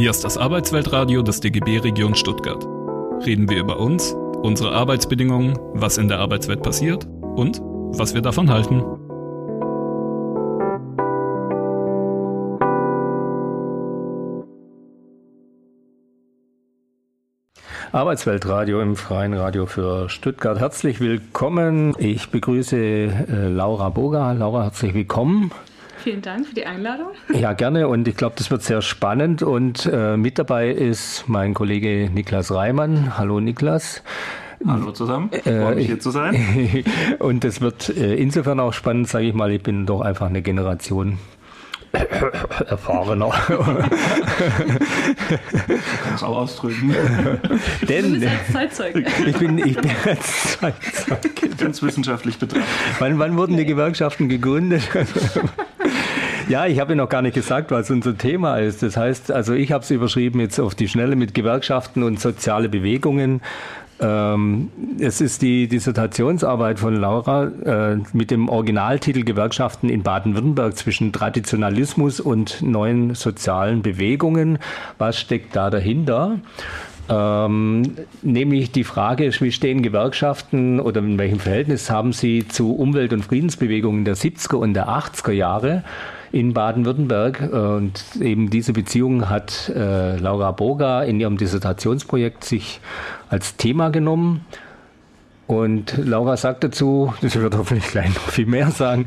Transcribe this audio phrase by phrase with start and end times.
[0.00, 2.64] Hier ist das Arbeitsweltradio des DGB Region Stuttgart.
[3.26, 8.48] Reden wir über uns, unsere Arbeitsbedingungen, was in der Arbeitswelt passiert und was wir davon
[8.48, 8.82] halten.
[17.92, 20.58] Arbeitsweltradio im Freien Radio für Stuttgart.
[20.58, 21.92] Herzlich willkommen.
[21.98, 24.32] Ich begrüße äh, Laura Boga.
[24.32, 25.50] Laura, herzlich willkommen.
[26.02, 27.08] Vielen Dank für die Einladung.
[27.32, 27.88] Ja, gerne.
[27.88, 29.42] Und ich glaube, das wird sehr spannend.
[29.42, 33.18] Und äh, mit dabei ist mein Kollege Niklas Reimann.
[33.18, 34.02] Hallo Niklas.
[34.66, 36.84] Hallo zusammen, ich freue mich hier zu sein.
[37.18, 40.42] und das wird äh, insofern auch spannend, sage ich mal, ich bin doch einfach eine
[40.42, 41.18] Generation
[42.66, 43.30] erfahrener.
[46.04, 46.94] Kannst auch ausdrücken.
[47.88, 51.30] Denn ich bin, ich bin als Zeitzeuge.
[51.56, 52.68] Ganz wissenschaftlich betrachtet.
[52.98, 54.82] Wann, wann wurden die Gewerkschaften gegründet?
[56.50, 58.82] Ja, ich habe noch gar nicht gesagt, was unser Thema ist.
[58.82, 62.68] Das heißt, also ich habe es überschrieben jetzt auf die Schnelle mit Gewerkschaften und soziale
[62.68, 63.40] Bewegungen.
[64.00, 71.12] Ähm, es ist die Dissertationsarbeit von Laura äh, mit dem Originaltitel Gewerkschaften in Baden-Württemberg zwischen
[71.12, 74.58] Traditionalismus und neuen sozialen Bewegungen.
[74.98, 76.40] Was steckt da dahinter?
[77.08, 83.12] Ähm, nämlich die Frage, wie stehen Gewerkschaften oder in welchem Verhältnis haben sie zu Umwelt-
[83.12, 85.84] und Friedensbewegungen der 70er und der 80er Jahre?
[86.32, 87.50] In Baden-Württemberg.
[87.52, 92.80] Und eben diese Beziehung hat äh, Laura Boga in ihrem Dissertationsprojekt sich
[93.28, 94.44] als Thema genommen.
[95.50, 99.06] Und Laura sagt dazu, das wird hoffentlich gleich noch viel mehr sagen,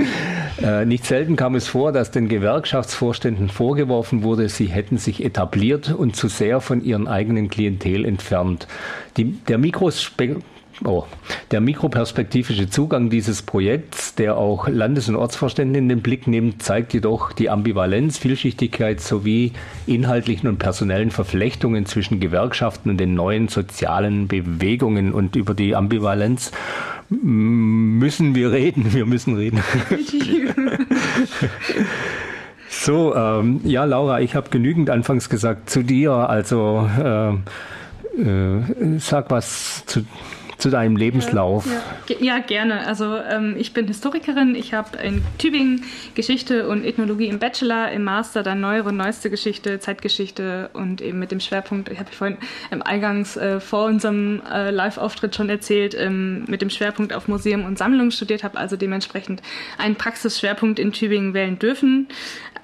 [0.62, 5.94] äh, nicht selten kam es vor, dass den Gewerkschaftsvorständen vorgeworfen wurde, sie hätten sich etabliert
[5.94, 8.68] und zu sehr von ihren eigenen Klientel entfernt.
[9.16, 10.42] Die, der Mikrospe
[10.84, 11.04] Oh,
[11.52, 16.94] der mikroperspektivische Zugang dieses Projekts, der auch Landes- und Ortsvorstände in den Blick nimmt, zeigt
[16.94, 19.52] jedoch die Ambivalenz, Vielschichtigkeit sowie
[19.86, 25.14] inhaltlichen und personellen Verflechtungen zwischen Gewerkschaften und den neuen sozialen Bewegungen.
[25.14, 26.52] Und über die Ambivalenz
[27.10, 28.94] müssen wir reden.
[28.94, 29.62] Wir müssen reden.
[32.70, 36.12] so, ähm, ja, Laura, ich habe genügend anfangs gesagt zu dir.
[36.12, 37.34] Also äh,
[38.20, 40.04] äh, sag was zu
[40.64, 41.66] zu deinem Lebenslauf.
[41.66, 42.38] Ja, ja.
[42.38, 42.88] ja gerne.
[42.88, 44.56] Also ähm, ich bin Historikerin.
[44.56, 45.84] Ich habe in Tübingen
[46.16, 51.20] Geschichte und Ethnologie im Bachelor, im Master dann neuere und neueste Geschichte, Zeitgeschichte und eben
[51.20, 52.38] mit dem Schwerpunkt, ich habe vorhin
[52.72, 57.66] im Eingangs äh, vor unserem äh, Live-Auftritt schon erzählt, ähm, mit dem Schwerpunkt auf Museum
[57.66, 59.42] und Sammlung studiert, habe also dementsprechend
[59.78, 62.08] einen Praxisschwerpunkt in Tübingen wählen dürfen.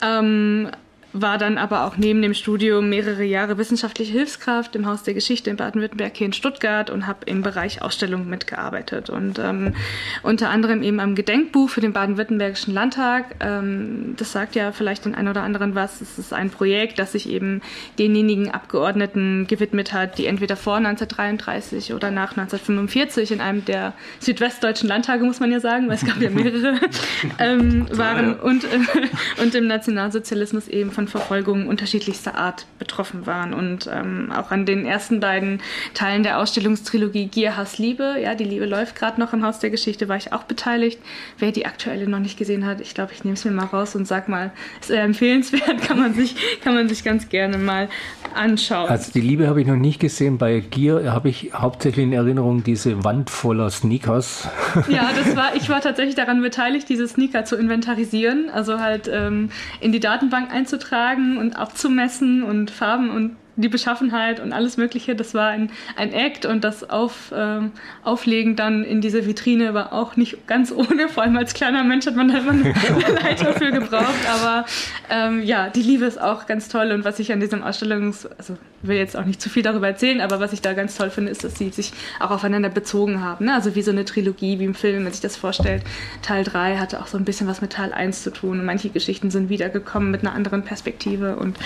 [0.02, 0.70] Ähm,
[1.12, 5.50] war dann aber auch neben dem Studium mehrere Jahre wissenschaftliche Hilfskraft im Haus der Geschichte
[5.50, 9.74] in Baden-Württemberg hier in Stuttgart und habe im Bereich Ausstellung mitgearbeitet und ähm,
[10.22, 13.36] unter anderem eben am Gedenkbuch für den Baden-Württembergischen Landtag.
[13.40, 16.00] Ähm, das sagt ja vielleicht den einen oder anderen was.
[16.00, 17.62] Es ist ein Projekt, das sich eben
[17.98, 24.88] denjenigen Abgeordneten gewidmet hat, die entweder vor 1933 oder nach 1945 in einem der südwestdeutschen
[24.88, 26.80] Landtage, muss man ja sagen, weil es gab ja mehrere,
[27.40, 28.68] ähm, waren und, äh,
[29.42, 33.54] und im Nationalsozialismus eben von Verfolgungen unterschiedlichster Art betroffen waren.
[33.54, 35.62] Und ähm, auch an den ersten beiden
[35.94, 39.70] Teilen der Ausstellungstrilogie Gier, Hass, Liebe, ja, die Liebe läuft gerade noch im Haus der
[39.70, 41.00] Geschichte, war ich auch beteiligt.
[41.38, 43.96] Wer die aktuelle noch nicht gesehen hat, ich glaube, ich nehme es mir mal raus
[43.96, 44.52] und sag mal,
[44.82, 47.88] ist sehr empfehlenswert, kann man sich, kann man sich ganz gerne mal
[48.36, 48.90] anschauen.
[48.90, 50.38] Also die Liebe habe ich noch nicht gesehen.
[50.38, 54.48] Bei Gier habe ich hauptsächlich in Erinnerung diese Wand voller Sneakers.
[54.90, 59.50] Ja, das war, ich war tatsächlich daran beteiligt, diese Sneaker zu inventarisieren, also halt ähm,
[59.80, 65.16] in die Datenbank einzutragen tragen und abzumessen und Farben und die Beschaffenheit und alles Mögliche,
[65.16, 67.72] das war ein, ein Act und das Auf, ähm,
[68.04, 71.10] Auflegen dann in diese Vitrine war auch nicht ganz ohne.
[71.10, 72.74] Vor allem als kleiner Mensch hat man da immer eine
[73.24, 74.28] Leiter für gebraucht.
[74.32, 74.66] Aber
[75.10, 78.58] ähm, ja, die Liebe ist auch ganz toll und was ich an diesem Ausstellungs-, also
[78.82, 81.32] will jetzt auch nicht zu viel darüber erzählen, aber was ich da ganz toll finde,
[81.32, 83.46] ist, dass sie sich auch aufeinander bezogen haben.
[83.46, 83.54] Ne?
[83.54, 85.84] Also wie so eine Trilogie, wie im Film, wenn man sich das vorstellt.
[86.22, 88.90] Teil 3 hatte auch so ein bisschen was mit Teil 1 zu tun und manche
[88.90, 91.58] Geschichten sind wiedergekommen mit einer anderen Perspektive und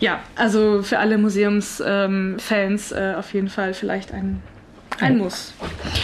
[0.00, 4.42] ja, also für alle Museumsfans ähm, äh, auf jeden Fall vielleicht ein
[5.00, 5.52] ein Muss.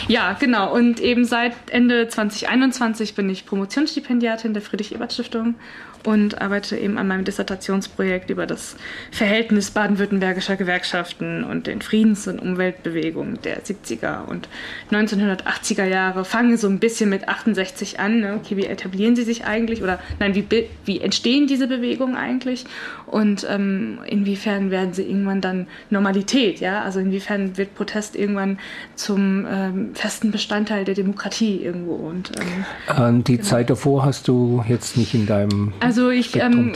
[0.08, 0.72] Ja, genau.
[0.74, 5.54] Und eben seit Ende 2021 bin ich Promotionsstipendiatin der Friedrich-Ebert-Stiftung
[6.04, 8.76] und arbeite eben an meinem Dissertationsprojekt über das
[9.10, 14.48] Verhältnis baden-württembergischer Gewerkschaften und den Friedens- und Umweltbewegungen der 70er und
[14.90, 16.24] 1980er Jahre.
[16.24, 18.20] Fange so ein bisschen mit 68 an.
[18.20, 18.40] Ne?
[18.40, 19.82] Okay, wie etablieren sie sich eigentlich?
[19.82, 20.46] Oder nein, wie,
[20.84, 22.64] wie entstehen diese Bewegungen eigentlich?
[23.06, 26.60] Und ähm, inwiefern werden sie irgendwann dann Normalität?
[26.60, 26.82] Ja?
[26.82, 28.58] Also inwiefern wird Protest irgendwann
[28.96, 31.94] zum ähm, festen Bestandteil der Demokratie irgendwo?
[31.94, 32.32] Und,
[32.88, 33.48] ähm die genau.
[33.48, 36.72] Zeit davor hast du jetzt nicht in deinem Also ich ähm,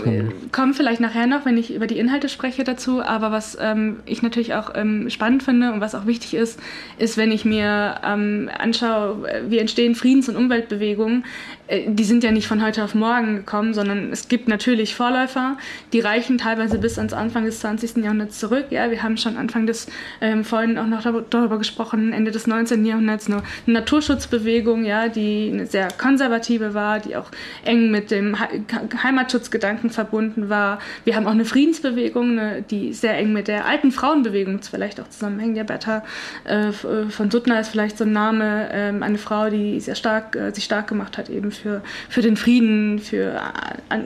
[0.52, 4.22] komme vielleicht nachher noch, wenn ich über die Inhalte spreche dazu, aber was ähm, ich
[4.22, 6.58] natürlich auch ähm, spannend finde und was auch wichtig ist,
[6.98, 11.24] ist, wenn ich mir ähm, anschaue, wie entstehen Friedens- und Umweltbewegungen,
[11.68, 15.56] äh, die sind ja nicht von heute auf morgen gekommen, sondern es gibt natürlich Vorläufer,
[15.92, 17.98] die reichen teilweise bis ans Anfang des 20.
[17.98, 18.66] Jahrhunderts zurück.
[18.70, 19.86] Ja, wir haben schon Anfang des,
[20.20, 22.84] ähm, vorhin auch noch darüber gesprochen, Ende des 19.
[22.84, 27.30] Jahrhunderts eine Naturschutzbewegung, ja, die eine sehr konservative war, die auch
[27.64, 28.36] eng mit dem
[29.06, 30.78] Heimatschutzgedanken verbunden war.
[31.04, 35.08] Wir haben auch eine Friedensbewegung, eine, die sehr eng mit der alten Frauenbewegung vielleicht auch
[35.08, 35.56] zusammenhängt.
[35.56, 36.02] Ja, Bertha
[36.44, 40.50] äh, von Suttner ist vielleicht so ein Name, äh, eine Frau, die sehr stark, äh,
[40.52, 43.40] sich stark gemacht hat eben für, für den Frieden, für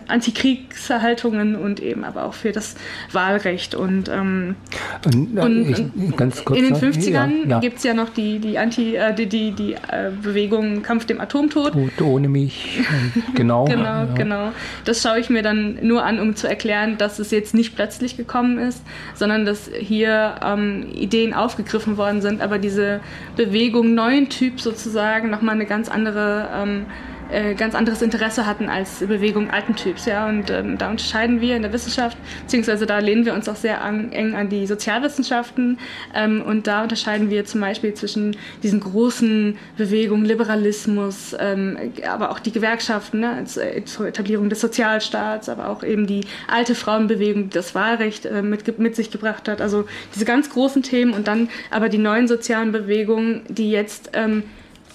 [0.08, 2.76] Antikriegserhaltungen und eben aber auch für das
[3.12, 3.74] Wahlrecht.
[3.74, 4.56] Und, ähm,
[5.04, 7.60] und, äh, und ich, in den 50ern ja, ja.
[7.60, 11.20] gibt es ja noch die, die, Anti, äh, die, die, die äh, Bewegung Kampf dem
[11.20, 11.72] Atomtod.
[11.72, 12.80] Tod ohne mich.
[13.34, 13.64] genau.
[13.64, 14.08] genau, ja.
[14.14, 14.52] genau.
[14.90, 18.16] Das schaue ich mir dann nur an, um zu erklären, dass es jetzt nicht plötzlich
[18.16, 18.82] gekommen ist,
[19.14, 22.98] sondern dass hier ähm, Ideen aufgegriffen worden sind, aber diese
[23.36, 26.86] Bewegung neuen Typ sozusagen nochmal eine ganz andere ähm,
[27.32, 30.06] äh, ganz anderes Interesse hatten als Bewegung alten Typs.
[30.06, 30.28] Ja?
[30.28, 33.82] Und ähm, da unterscheiden wir in der Wissenschaft, beziehungsweise da lehnen wir uns auch sehr
[33.82, 35.78] an, eng an die Sozialwissenschaften.
[36.14, 41.78] Ähm, und da unterscheiden wir zum Beispiel zwischen diesen großen Bewegungen, Liberalismus, ähm,
[42.08, 43.44] aber auch die Gewerkschaften ne?
[43.56, 48.42] Äh, zur Etablierung des Sozialstaats, aber auch eben die alte Frauenbewegung, die das Wahlrecht äh,
[48.42, 49.60] mit, mit sich gebracht hat.
[49.60, 54.44] Also diese ganz großen Themen und dann aber die neuen sozialen Bewegungen, die jetzt ähm,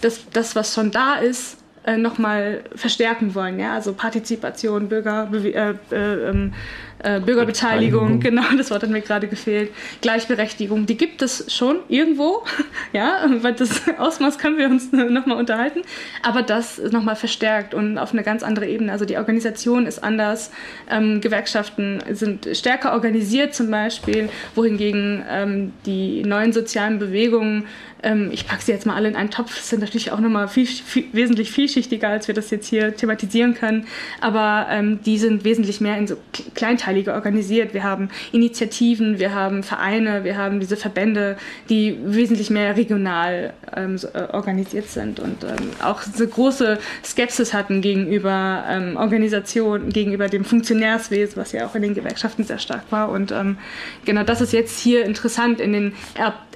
[0.02, 3.60] das, das, was schon da ist, äh, nochmal verstärken wollen.
[3.60, 3.74] Ja?
[3.74, 6.54] Also Partizipation, Bürger, äh, äh, ähm,
[7.00, 9.70] äh, Bürgerbeteiligung, genau, das Wort hat mir gerade gefehlt.
[10.02, 12.44] Gleichberechtigung, die gibt es schon irgendwo,
[12.94, 15.82] ja, weil das Ausmaß können wir uns nochmal unterhalten,
[16.24, 18.92] aber das ist nochmal verstärkt und auf eine ganz andere Ebene.
[18.92, 20.52] Also die Organisation ist anders,
[20.90, 27.66] ähm, Gewerkschaften sind stärker organisiert zum Beispiel, wohingegen ähm, die neuen sozialen Bewegungen
[28.06, 30.68] ähm, ich packe sie jetzt mal alle in einen Topf, sind natürlich auch nochmal viel,
[30.68, 33.88] viel, wesentlich vielschichtiger, als wir das jetzt hier thematisieren können.
[34.22, 36.16] Aber ähm, die sind wesentlich mehr in so
[36.54, 37.74] kleinteiliger organisiert.
[37.74, 41.38] Wir haben Initiativen, wir haben Vereine, wir haben diese Verbände,
[41.70, 47.54] die wesentlich mehr regional ähm, so, äh, organisiert sind und ähm, auch so große Skepsis
[47.54, 52.84] hatten gegenüber ähm, Organisationen, gegenüber dem Funktionärswesen, was ja auch in den Gewerkschaften sehr stark
[52.92, 53.10] war.
[53.10, 53.58] Und ähm,
[54.06, 55.94] genau das ist jetzt hier interessant in den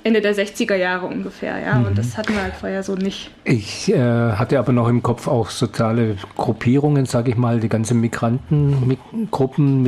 [0.04, 1.76] Ende der 60er Jahre ungefähr, ja.
[1.76, 1.88] Mhm.
[1.88, 3.32] Und das hatten wir halt vorher so nicht.
[3.44, 8.00] Ich äh, hatte aber noch im Kopf auch soziale Gruppierungen, sage ich mal, die ganzen
[8.02, 9.84] Migrantengruppen,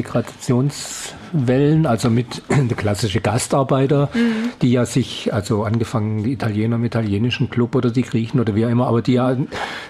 [1.34, 4.50] Migrationswellen, also mit der klassische Gastarbeiter, mhm.
[4.62, 8.66] die ja sich, also angefangen die Italiener im italienischen Club oder die Griechen oder wie
[8.66, 9.36] auch immer, aber die ja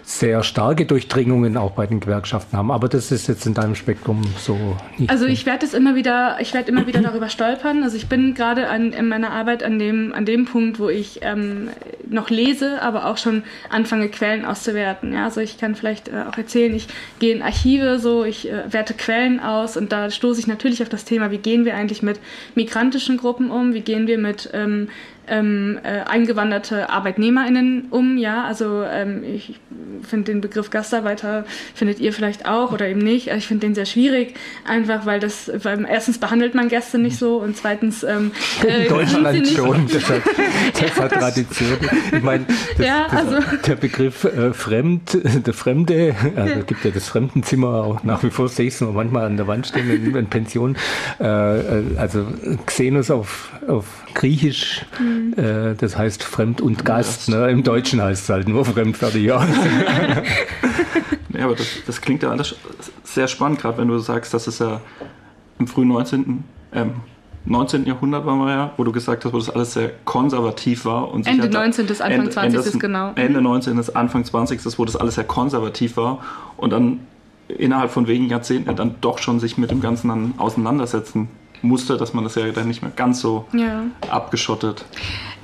[0.03, 2.71] sehr starke Durchdringungen auch bei den Gewerkschaften haben.
[2.71, 4.57] Aber das ist jetzt in deinem Spektrum so
[4.97, 5.09] nicht.
[5.09, 7.83] Also ich werde es immer wieder, ich werde immer wieder darüber stolpern.
[7.83, 11.19] Also ich bin gerade an, in meiner Arbeit an dem, an dem Punkt, wo ich
[11.21, 11.69] ähm,
[12.09, 15.13] noch lese, aber auch schon anfange, Quellen auszuwerten.
[15.13, 16.87] Ja, also ich kann vielleicht äh, auch erzählen, ich
[17.19, 20.89] gehe in Archive so, ich äh, werte Quellen aus und da stoße ich natürlich auf
[20.89, 22.19] das Thema, wie gehen wir eigentlich mit
[22.55, 24.89] migrantischen Gruppen um, wie gehen wir mit ähm,
[25.31, 29.59] ähm, äh, eingewanderte ArbeitnehmerInnen um, ja, also ähm, ich
[30.03, 33.85] finde den Begriff Gastarbeiter, findet ihr vielleicht auch oder eben nicht, ich finde den sehr
[33.85, 34.35] schwierig,
[34.65, 38.31] einfach weil das, weil erstens behandelt man Gäste nicht so und zweitens ähm,
[38.67, 40.21] äh, In Deutschland schon, das hat,
[40.79, 41.77] das hat Tradition.
[42.11, 42.45] Ich meine,
[42.77, 48.03] ja, also, der Begriff äh, Fremd, der Fremde, also es gibt ja das Fremdenzimmer auch
[48.03, 50.75] nach wie vor, sehe ich es noch manchmal an der Wand stehen in, in Pension,
[51.21, 52.25] äh, äh also
[52.65, 55.33] Xenos auf, auf Griechisch, mhm.
[55.37, 57.29] äh, das heißt Fremd und Gast.
[57.29, 57.49] Ne?
[57.49, 59.45] Im Deutschen heißt es halt nur Fremd, fertig, ja.
[61.29, 62.55] ja, aber das, das klingt ja alles
[63.03, 64.81] sehr spannend, gerade wenn du sagst, dass es ja
[65.59, 66.43] im frühen 19.
[66.73, 66.93] Ähm,
[67.45, 67.85] 19.
[67.85, 71.11] Jahrhundert war wir ja, wo du gesagt hast, wo das alles sehr konservativ war.
[71.11, 71.87] Und Ende 19.
[71.87, 72.65] bis Anfang Ende, 20.
[72.65, 73.11] Ende, genau.
[73.15, 73.75] Ende 19.
[73.77, 74.77] bis Anfang 20.
[74.77, 76.19] wo das alles sehr konservativ war.
[76.57, 76.99] Und dann
[77.47, 81.29] innerhalb von wenigen Jahrzehnten dann doch schon sich mit dem Ganzen dann auseinandersetzen
[81.61, 83.83] musste, dass man das ja dann nicht mehr ganz so ja.
[84.09, 84.85] abgeschottet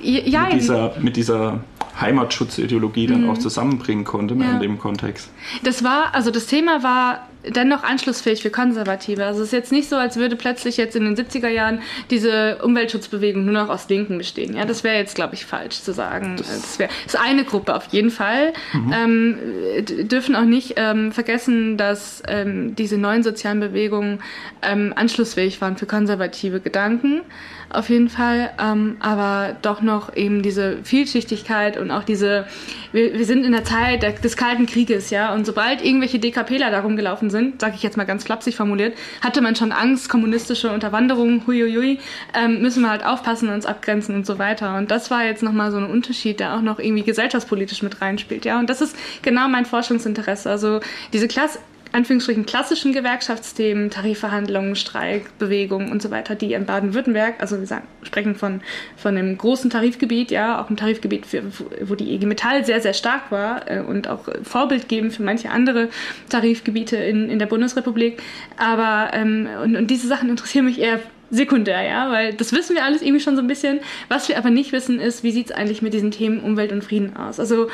[0.00, 1.60] ja, mit, dieser, mit dieser
[2.00, 3.30] Heimatschutzideologie dann mhm.
[3.30, 4.52] auch zusammenbringen konnte ja.
[4.52, 5.30] in dem Kontext.
[5.64, 9.24] Das war, also das Thema war dennoch anschlussfähig für Konservative.
[9.24, 11.80] Also es ist jetzt nicht so, als würde plötzlich jetzt in den 70er Jahren
[12.10, 14.56] diese Umweltschutzbewegung nur noch aus Linken bestehen.
[14.56, 16.36] Ja, das wäre jetzt, glaube ich, falsch zu sagen.
[16.36, 18.52] Das, das wäre ist eine Gruppe auf jeden Fall.
[18.72, 18.92] Mhm.
[18.92, 24.20] Ähm, dürfen auch nicht ähm, vergessen, dass ähm, diese neuen sozialen Bewegungen
[24.62, 27.22] ähm, anschlussfähig waren für konservative Gedanken
[27.70, 32.46] auf jeden Fall, ähm, aber doch noch eben diese Vielschichtigkeit und auch diese,
[32.92, 36.80] wir, wir sind in der Zeit des Kalten Krieges, ja, und sobald irgendwelche DKPler da
[36.80, 41.46] rumgelaufen sind, sage ich jetzt mal ganz flapsig formuliert, hatte man schon Angst, kommunistische Unterwanderung,
[41.46, 41.98] huiuiui,
[42.34, 44.76] ähm, müssen wir halt aufpassen, uns abgrenzen und so weiter.
[44.76, 48.44] Und das war jetzt nochmal so ein Unterschied, der auch noch irgendwie gesellschaftspolitisch mit reinspielt.
[48.44, 50.50] Ja, und das ist genau mein Forschungsinteresse.
[50.50, 50.80] Also
[51.12, 51.58] diese Klasse
[51.92, 58.34] Anführungsstrichen klassischen Gewerkschaftsthemen, Tarifverhandlungen, Streikbewegungen und so weiter, die in Baden-Württemberg, also wir sagen, sprechen
[58.34, 58.60] von,
[58.96, 61.42] von einem großen Tarifgebiet, ja, auch ein Tarifgebiet, für,
[61.82, 65.50] wo die IG Metall sehr, sehr stark war äh, und auch Vorbild geben für manche
[65.50, 65.88] andere
[66.28, 68.22] Tarifgebiete in, in der Bundesrepublik.
[68.56, 71.00] Aber ähm, und, und diese Sachen interessieren mich eher
[71.30, 73.80] sekundär, ja, weil das wissen wir alles irgendwie schon so ein bisschen.
[74.08, 76.82] Was wir aber nicht wissen, ist, wie sieht es eigentlich mit diesen Themen Umwelt und
[76.82, 77.38] Frieden aus?
[77.38, 77.68] Also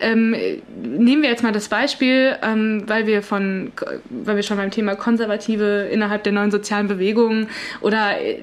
[0.00, 0.34] ähm,
[0.82, 3.72] nehmen wir jetzt mal das Beispiel, ähm, weil wir von,
[4.08, 7.48] weil wir schon beim Thema Konservative innerhalb der neuen sozialen Bewegungen
[7.80, 8.42] oder äh,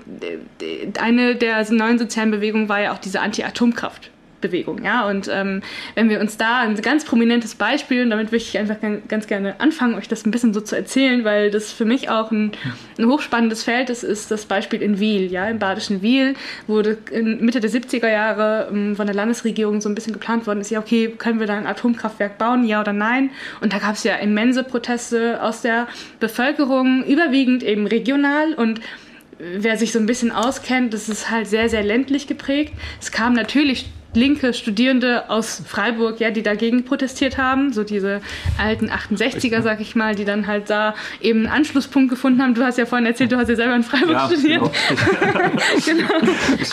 [0.99, 4.11] eine der neuen sozialen Bewegungen war ja auch diese Anti-Atomkraft.
[4.41, 4.83] Bewegung.
[4.83, 5.07] Ja?
[5.07, 5.61] Und ähm,
[5.95, 8.77] wenn wir uns da ein ganz prominentes Beispiel, und damit möchte ich einfach
[9.07, 12.31] ganz gerne anfangen, euch das ein bisschen so zu erzählen, weil das für mich auch
[12.31, 12.51] ein,
[12.97, 15.31] ein hochspannendes Feld ist, ist das Beispiel in Wiel.
[15.31, 15.47] Ja?
[15.47, 16.35] Im badischen Wiel
[16.67, 16.97] wurde
[17.39, 20.79] Mitte der 70er Jahre ähm, von der Landesregierung so ein bisschen geplant worden, ist ja,
[20.79, 23.31] okay, können wir da ein Atomkraftwerk bauen, ja oder nein?
[23.61, 25.87] Und da gab es ja immense Proteste aus der
[26.19, 28.81] Bevölkerung, überwiegend eben regional und
[29.39, 32.73] wer sich so ein bisschen auskennt, das ist halt sehr, sehr ländlich geprägt.
[32.99, 38.21] Es kam natürlich linke Studierende aus Freiburg, ja, die dagegen protestiert haben, so diese
[38.57, 42.53] alten 68er, sag ich mal, die dann halt da eben einen Anschlusspunkt gefunden haben.
[42.53, 44.61] Du hast ja vorhin erzählt, du hast ja selber in Freiburg ja, studiert.
[44.61, 44.71] Genau.
[45.85, 46.09] genau.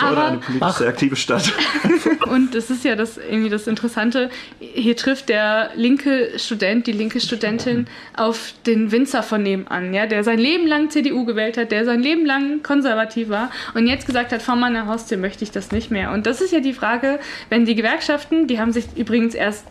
[0.01, 1.53] War Aber, eine politisch sehr aktive Stadt.
[2.27, 4.31] und das ist ja das irgendwie das Interessante.
[4.61, 7.87] Hier trifft der linke Student, die linke Studentin
[8.17, 12.01] auf den Winzer von nebenan, ja, der sein Leben lang CDU gewählt hat, der sein
[12.01, 15.91] Leben lang konservativ war und jetzt gesagt hat, vor meiner Haustür möchte ich das nicht
[15.91, 16.13] mehr.
[16.13, 17.19] Und das ist ja die Frage,
[17.50, 19.64] wenn die Gewerkschaften, die haben sich übrigens erst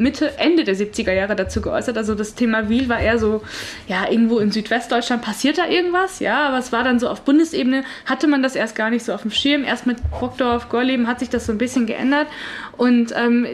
[0.00, 1.96] Mitte, Ende der 70er Jahre dazu geäußert.
[1.96, 3.42] Also das Thema Wiel war eher so,
[3.86, 7.84] ja, irgendwo in Südwestdeutschland passiert da irgendwas, ja, aber es war dann so auf Bundesebene,
[8.06, 9.62] hatte man das erst gar nicht so auf dem Schirm.
[9.62, 12.28] Erst mit Brockdorf, Gorleben hat sich das so ein bisschen geändert
[12.78, 13.46] und ähm,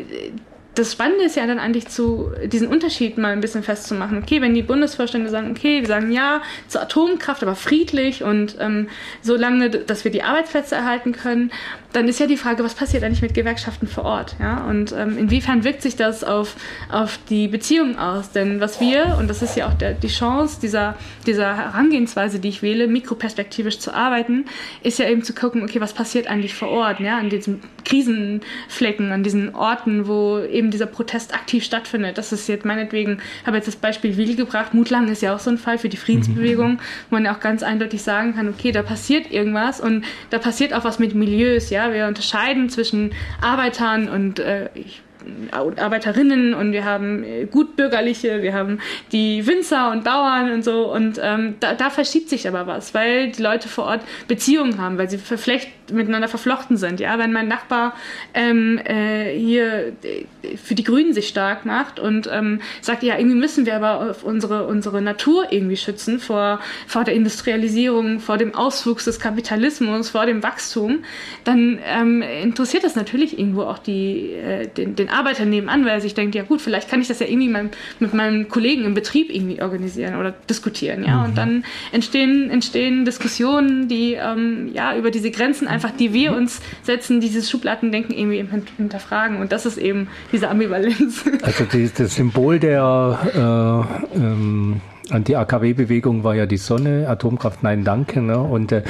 [0.76, 4.18] das Spannende ist ja dann eigentlich zu diesen Unterschied mal ein bisschen festzumachen.
[4.18, 8.88] Okay, wenn die Bundesvorstände sagen, okay, wir sagen ja zur Atomkraft, aber friedlich und ähm,
[9.23, 11.50] so lange, dass wir die Arbeitsplätze erhalten können,
[11.97, 14.37] dann ist ja die Frage, was passiert eigentlich mit Gewerkschaften vor Ort?
[14.38, 14.64] Ja?
[14.64, 16.56] Und ähm, inwiefern wirkt sich das auf,
[16.90, 18.33] auf die Beziehungen aus?
[18.33, 22.49] Denn was wir, und das ist ja auch der, die Chance dieser, dieser Herangehensweise, die
[22.49, 24.45] ich wähle, mikroperspektivisch zu arbeiten,
[24.83, 27.16] ist ja eben zu gucken, okay, was passiert eigentlich vor Ort, ja?
[27.16, 32.18] an diesen Krisenflecken, an diesen Orten, wo eben dieser Protest aktiv stattfindet.
[32.18, 35.40] Das ist jetzt meinetwegen, ich habe jetzt das Beispiel Wiel gebracht, Mutlang ist ja auch
[35.40, 36.80] so ein Fall für die Friedensbewegung, mhm.
[37.11, 40.73] wo man ja auch ganz eindeutig sagen kann, okay, da passiert irgendwas und da passiert
[40.73, 45.02] auch was mit Milieus, ja, wir unterscheiden zwischen Arbeitern und äh, ich
[45.50, 48.80] Arbeiterinnen und wir haben äh, Gutbürgerliche, wir haben
[49.12, 50.92] die Winzer und Bauern und so.
[50.92, 54.99] Und ähm, da, da, verschiebt sich aber was, weil die Leute vor Ort Beziehungen haben,
[54.99, 57.00] weil sie verflecht, miteinander verflochten sind.
[57.00, 57.94] Ja, wenn mein Nachbar
[58.34, 63.36] ähm, äh, hier äh, für die Grünen sich stark macht und ähm, sagt, ja, irgendwie
[63.36, 69.04] müssen wir aber unsere, unsere Natur irgendwie schützen vor, vor der Industrialisierung, vor dem Auswuchs
[69.04, 71.00] des Kapitalismus, vor dem Wachstum,
[71.44, 76.00] dann ähm, interessiert das natürlich irgendwo auch die, äh, den, den Arbeiter nebenan, weil er
[76.00, 78.94] sich denkt, ja gut, vielleicht kann ich das ja irgendwie mein, mit meinen Kollegen im
[78.94, 81.18] Betrieb irgendwie organisieren oder diskutieren, ja.
[81.18, 81.24] Mhm.
[81.24, 86.61] Und dann entstehen, entstehen Diskussionen, die ähm, ja über diese Grenzen einfach, die wir uns
[86.83, 88.42] setzen, dieses Schubladendenken irgendwie
[88.78, 89.40] hinterfragen.
[89.40, 91.25] Und das ist eben diese Ambivalenz.
[91.42, 98.21] Also die, das Symbol der äh, ähm Anti-AKW-Bewegung war ja die Sonne, Atomkraft, nein, danke.
[98.21, 98.38] Ne?
[98.38, 98.83] Und äh,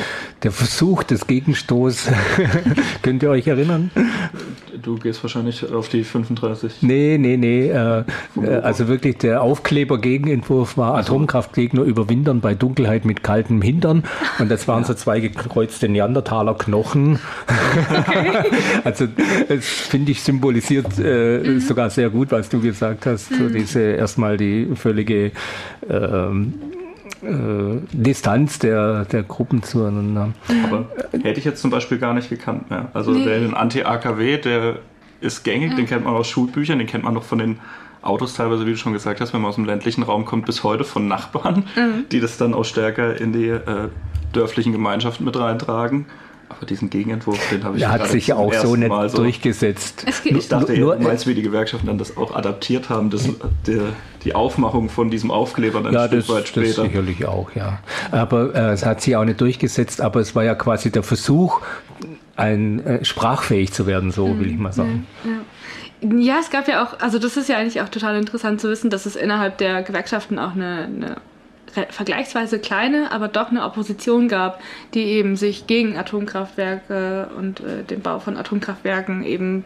[0.42, 2.10] der Versuch des Gegenstoßes,
[3.02, 3.90] könnt ihr euch erinnern?
[4.82, 6.82] Du gehst wahrscheinlich auf die 35.
[6.82, 7.68] Nee, nee, nee.
[7.68, 8.04] Äh,
[8.40, 14.04] äh, also wirklich der Aufkleber-Gegenentwurf war Atomkraftgegner überwintern bei Dunkelheit mit kaltem Hintern.
[14.38, 14.88] Und das waren ja.
[14.88, 17.18] so zwei gekreuzte Neandertaler-Knochen.
[17.98, 18.32] Okay.
[18.84, 19.06] also
[19.48, 21.60] das finde ich symbolisiert äh, mhm.
[21.60, 23.30] sogar sehr gut, was du gesagt hast.
[23.30, 23.36] Mhm.
[23.36, 25.32] So diese erstmal die völlige
[25.88, 26.75] ähm, äh,
[27.92, 30.32] Distanz der, der Gruppen zueinander.
[30.64, 32.88] Aber hätte ich jetzt zum Beispiel gar nicht gekannt mehr.
[32.94, 33.24] Also nee.
[33.24, 34.76] der Anti-AKW, der
[35.20, 35.76] ist gängig, ja.
[35.76, 37.58] den kennt man aus Schulbüchern, den kennt man noch von den
[38.02, 40.62] Autos teilweise, wie du schon gesagt hast, wenn man aus dem ländlichen Raum kommt, bis
[40.62, 42.04] heute von Nachbarn, mhm.
[42.12, 43.88] die das dann auch stärker in die äh,
[44.32, 46.06] dörflichen Gemeinschaften mit reintragen.
[46.48, 50.06] Aber diesen Gegenentwurf, den habe ich Der hat sich auch so nicht so durchgesetzt.
[50.24, 53.28] Ich dachte, nur, meinst wie die Gewerkschaften dann das auch adaptiert haben, das,
[53.66, 53.82] der,
[54.24, 56.82] die Aufmachung von diesem Aufkleber dann ja, ein Stück das, weit später.
[56.82, 57.80] Das sicherlich auch, ja.
[58.12, 61.60] Aber äh, es hat sich auch nicht durchgesetzt, aber es war ja quasi der Versuch,
[62.36, 65.06] ein, äh, sprachfähig zu werden, so will ich mal sagen.
[65.24, 65.36] Ja, ja.
[66.02, 68.90] Ja, es gab ja auch, also das ist ja eigentlich auch total interessant zu wissen,
[68.90, 71.16] dass es innerhalb der Gewerkschaften auch eine, eine
[71.90, 74.60] vergleichsweise kleine, aber doch eine Opposition gab,
[74.94, 79.64] die eben sich gegen Atomkraftwerke und äh, den Bau von Atomkraftwerken eben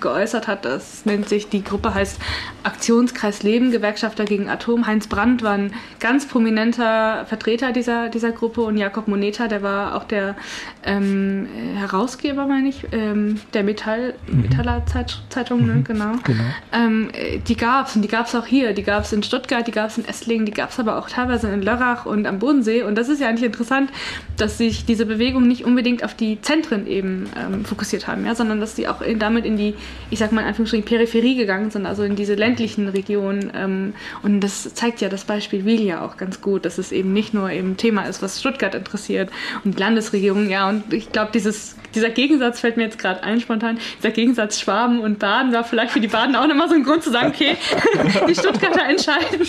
[0.00, 0.64] geäußert hat.
[0.64, 2.20] Das nennt sich, die Gruppe heißt
[2.62, 4.86] Aktionskreis Leben, Gewerkschafter gegen Atom.
[4.86, 9.96] Heinz Brandt war ein ganz prominenter Vertreter dieser, dieser Gruppe und Jakob Moneta, der war
[9.96, 10.36] auch der
[10.84, 14.42] ähm, Herausgeber, meine ich, ähm, der Metall, mhm.
[14.42, 15.72] Metaller Zeit, Zeitung, ne?
[15.72, 15.78] mhm.
[15.78, 15.84] ne?
[15.84, 16.12] genau.
[16.24, 16.44] genau.
[16.72, 17.10] Ähm,
[17.46, 18.72] die gab es und die gab es auch hier.
[18.74, 21.08] Die gab es in Stuttgart, die gab es in Esslingen, die gab es aber auch
[21.08, 22.82] teilweise in Lörrach und am Bodensee.
[22.82, 23.90] Und das ist ja eigentlich interessant,
[24.36, 28.60] dass sich diese Bewegung nicht unbedingt auf die Zentren eben ähm, fokussiert haben, ja, sondern
[28.60, 29.74] dass sie auch in, damit in die,
[30.10, 33.50] ich sag mal in Anführungsstrichen, Peripherie gegangen sind, also in diese ländlichen Regionen.
[33.54, 37.34] Ähm, und das zeigt ja das Beispiel Wilia auch ganz gut, dass es eben nicht
[37.34, 39.30] nur eben Thema ist, was Stuttgart interessiert
[39.64, 40.68] und die Landesregierung, ja.
[40.68, 43.78] Und ich glaube, dieser Gegensatz fällt mir jetzt gerade ein spontan.
[43.98, 47.02] Dieser Gegensatz Schwaben und Baden war vielleicht für die Baden auch nochmal so ein Grund
[47.02, 47.56] zu sagen, okay,
[48.28, 49.40] die Stuttgarter entscheiden.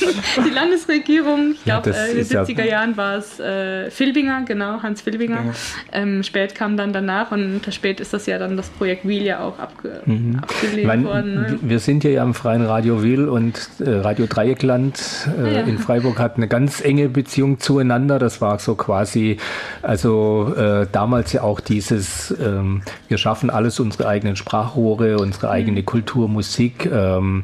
[0.45, 4.43] Die Landesregierung, ich glaube, ja, äh, in den 70er ja Jahren war es äh, Filbinger,
[4.45, 5.45] genau, Hans Filbinger.
[5.45, 5.53] Ja.
[5.91, 9.41] Ähm, spät kam dann danach und spät ist das ja dann das Projekt Wiel ja
[9.41, 10.39] auch abge mhm.
[10.41, 11.35] abgelehnt mein, worden.
[11.35, 11.59] Ne?
[11.61, 16.37] Wir sind ja am freien Radio Wiel und äh, Radio Dreieckland äh, in Freiburg hat
[16.37, 18.19] eine ganz enge Beziehung zueinander.
[18.19, 19.37] Das war so quasi,
[19.81, 25.83] also äh, damals ja auch dieses ähm, wir schaffen alles unsere eigenen Sprachrohre, unsere eigene
[25.83, 26.85] Kultur, Musik.
[26.91, 27.43] Ähm,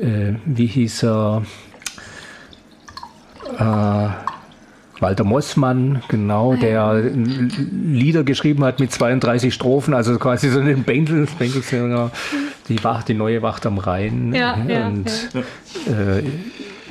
[0.00, 1.42] äh, wie hieß er?
[5.02, 11.26] Walter Mossmann, genau, der Lieder geschrieben hat mit 32 Strophen, also quasi so einen Bengel,
[11.38, 12.10] Bengelsänger,
[12.68, 14.32] die Wacht, die neue Wacht am Rhein.
[14.32, 15.40] Ja, und, ja.
[15.92, 16.22] Äh,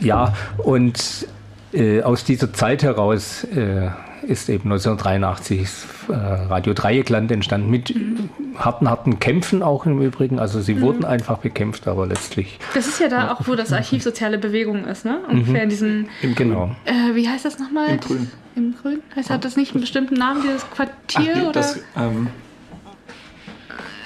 [0.02, 1.28] ja, und
[1.74, 3.90] äh, aus dieser Zeit heraus äh,
[4.24, 5.68] ist eben 1983
[6.10, 8.30] äh, Radio Dreieckland entstanden mit mhm.
[8.58, 10.40] harten, harten Kämpfen auch im Übrigen.
[10.40, 10.82] Also sie mhm.
[10.82, 12.60] wurden einfach bekämpft, aber letztlich.
[12.74, 15.20] Das ist ja da auch, wo das Archiv Soziale Bewegung ist, ne?
[15.30, 15.62] Ungefähr mhm.
[15.62, 16.06] in diesem.
[16.36, 16.76] Genau.
[16.86, 17.90] Äh, wie heißt das nochmal?
[17.90, 18.32] Im Grün.
[18.56, 19.02] Im Grün?
[19.16, 21.34] Heißt, hat das nicht einen bestimmten Namen, dieses Quartier?
[21.36, 21.52] Ach, oder?
[21.52, 22.28] Das, ähm,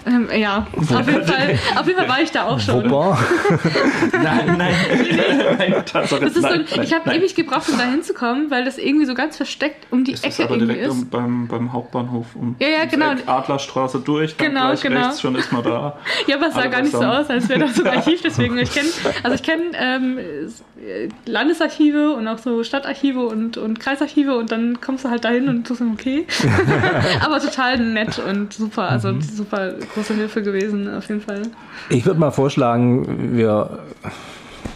[0.05, 2.87] ähm, ja, auf jeden, Fall, auf jeden Fall war ich da auch schon.
[4.11, 4.73] nein, nein.
[5.57, 8.77] nein, Tatsache, das ist nein, so, ich habe ewig gebraucht, um da hinzukommen, weil das
[8.77, 11.01] irgendwie so ganz versteckt um die ist Ecke aber irgendwie direkt ist.
[11.01, 13.13] Um, beim, beim Hauptbahnhof um ja, ja, genau.
[13.25, 15.05] Adlerstraße durch, dann genau, gleich genau.
[15.05, 15.97] rechts, schon ist man da.
[16.27, 18.57] ja, aber es sah gar nicht so aus, als wäre das so ein Archiv, deswegen,
[18.59, 18.89] ich kenne,
[19.23, 20.19] also ich kenne ähm,
[21.25, 25.67] Landesarchive und auch so Stadtarchive und, und Kreisarchive und dann kommst du halt dahin und
[25.67, 26.27] du sagst, okay.
[27.21, 29.21] aber total nett und super, also mhm.
[29.21, 31.41] super große Hilfe gewesen, auf jeden Fall.
[31.89, 33.79] Ich würde mal vorschlagen, wir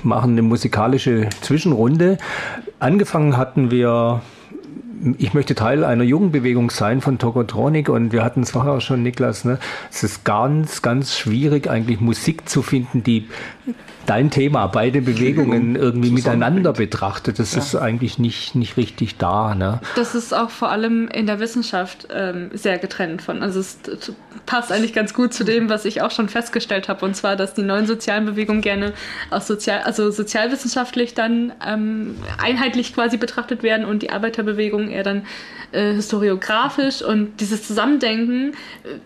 [0.02, 2.18] machen eine musikalische Zwischenrunde.
[2.80, 4.22] Angefangen hatten wir
[5.18, 9.46] ich möchte Teil einer Jugendbewegung sein von Tokotronic und wir hatten es vorher schon, Niklas,
[9.46, 9.60] ne?
[9.92, 13.28] es ist ganz, ganz schwierig eigentlich Musik zu finden, die
[14.10, 17.38] dein Thema, beide Bewegungen irgendwie miteinander betrachtet.
[17.38, 17.60] Das ja.
[17.60, 19.54] ist eigentlich nicht, nicht richtig da.
[19.54, 19.80] Ne?
[19.96, 23.44] Das ist auch vor allem in der Wissenschaft ähm, sehr getrennt von.
[23.44, 23.78] Also es
[24.48, 27.06] passt eigentlich ganz gut zu dem, was ich auch schon festgestellt habe.
[27.06, 28.94] Und zwar, dass die neuen sozialen Bewegungen gerne
[29.30, 35.26] aus sozial, also sozialwissenschaftlich dann ähm, einheitlich quasi betrachtet werden und die Arbeiterbewegung eher dann
[35.72, 37.02] äh, historiografisch.
[37.02, 39.00] Und dieses Zusammendenken äh,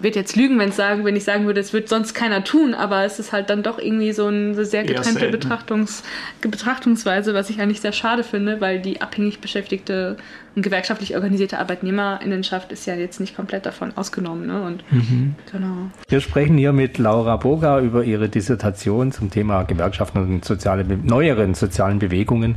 [0.00, 3.04] würde jetzt lügen, wenn, sagen, wenn ich sagen würde, es wird sonst keiner tun, aber
[3.04, 6.02] es ist halt dann doch irgendwie so eine sehr getrennte Betrachtungs
[6.40, 10.16] Betrachtungsweise, was ich eigentlich sehr schade finde, weil die abhängig beschäftigte
[10.54, 14.46] und gewerkschaftlich organisierte Arbeitnehmerinnenschaft ist ja jetzt nicht komplett davon ausgenommen.
[14.46, 14.62] Ne?
[14.62, 15.34] Und, mhm.
[15.50, 15.90] genau.
[16.08, 21.54] Wir sprechen hier mit Laura Boga über ihre Dissertation zum Thema Gewerkschaften und soziale, neueren
[21.54, 22.56] sozialen Bewegungen.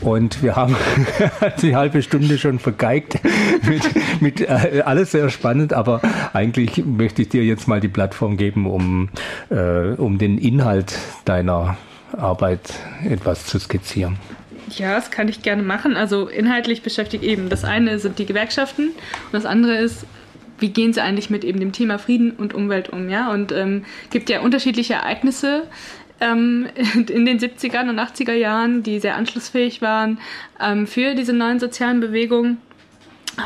[0.00, 0.76] Und wir haben
[1.62, 3.18] die halbe Stunde schon vergeigt
[3.68, 3.82] mit,
[4.20, 8.66] mit äh, alles sehr spannend, aber eigentlich möchte ich dir jetzt mal die Plattform geben,
[8.66, 9.08] um,
[9.50, 11.76] äh, um den Inhalt deiner
[12.16, 14.18] Arbeit etwas zu skizzieren.
[14.76, 15.96] Ja, das kann ich gerne machen.
[15.96, 20.04] Also inhaltlich beschäftigt eben das eine sind die Gewerkschaften und das andere ist,
[20.58, 23.30] wie gehen sie eigentlich mit eben dem Thema Frieden und Umwelt um, ja?
[23.30, 25.64] Und ähm, gibt ja unterschiedliche Ereignisse
[26.20, 26.66] ähm,
[27.08, 30.18] in den 70er und 80er Jahren, die sehr anschlussfähig waren
[30.60, 32.58] ähm, für diese neuen sozialen Bewegungen.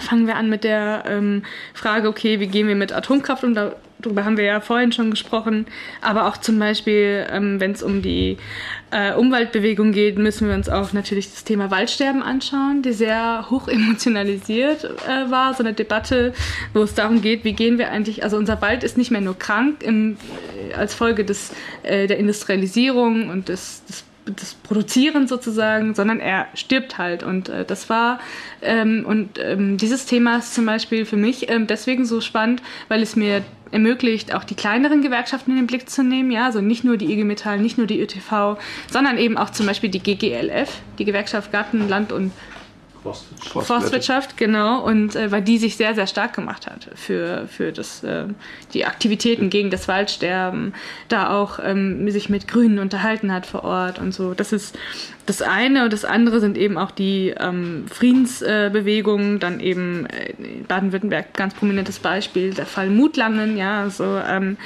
[0.00, 1.42] Fangen wir an mit der ähm,
[1.74, 3.54] Frage, okay, wie gehen wir mit Atomkraft um?
[4.02, 5.66] Darüber haben wir ja vorhin schon gesprochen,
[6.00, 8.36] aber auch zum Beispiel, ähm, wenn es um die
[8.90, 13.68] äh, Umweltbewegung geht, müssen wir uns auch natürlich das Thema Waldsterben anschauen, die sehr hoch
[13.68, 16.34] emotionalisiert äh, war, so eine Debatte,
[16.74, 19.38] wo es darum geht, wie gehen wir eigentlich, also unser Wald ist nicht mehr nur
[19.38, 20.16] krank im,
[20.70, 26.46] äh, als Folge des, äh, der Industrialisierung und des, des das Produzieren sozusagen, sondern er
[26.54, 27.22] stirbt halt.
[27.22, 28.20] Und äh, das war,
[28.60, 33.02] ähm, und ähm, dieses Thema ist zum Beispiel für mich ähm, deswegen so spannend, weil
[33.02, 36.84] es mir ermöglicht, auch die kleineren Gewerkschaften in den Blick zu nehmen, ja, also nicht
[36.84, 38.58] nur die IG Metall, nicht nur die ÖTV,
[38.90, 42.32] sondern eben auch zum Beispiel die GGLF, die Gewerkschaft Garten, Land und
[43.02, 43.66] Forstwirtschaft.
[43.66, 48.04] Forstwirtschaft, genau, und äh, weil die sich sehr, sehr stark gemacht hat für, für das,
[48.04, 48.26] äh,
[48.74, 50.74] die Aktivitäten gegen das Waldsterben,
[51.08, 54.34] da auch ähm, sich mit Grünen unterhalten hat vor Ort und so.
[54.34, 54.76] Das ist
[55.26, 60.32] das eine und das andere sind eben auch die ähm, Friedensbewegungen, äh, dann eben äh,
[60.66, 64.56] Baden-Württemberg ganz prominentes Beispiel, der Fall Mutlangen, ja, so ähm,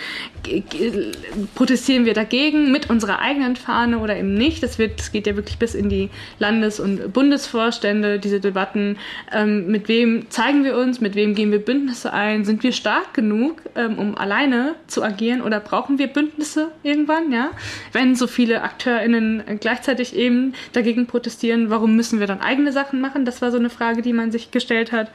[1.55, 4.63] protestieren wir dagegen mit unserer eigenen Fahne oder eben nicht.
[4.63, 8.99] Das, wird, das geht ja wirklich bis in die Landes- und Bundesvorstände, diese Debatten.
[9.33, 12.45] Ähm, mit wem zeigen wir uns, mit wem gehen wir Bündnisse ein?
[12.45, 17.51] Sind wir stark genug, ähm, um alleine zu agieren oder brauchen wir Bündnisse irgendwann, ja?
[17.93, 23.25] Wenn so viele AkteurInnen gleichzeitig eben dagegen protestieren, warum müssen wir dann eigene Sachen machen?
[23.25, 25.11] Das war so eine Frage, die man sich gestellt hat.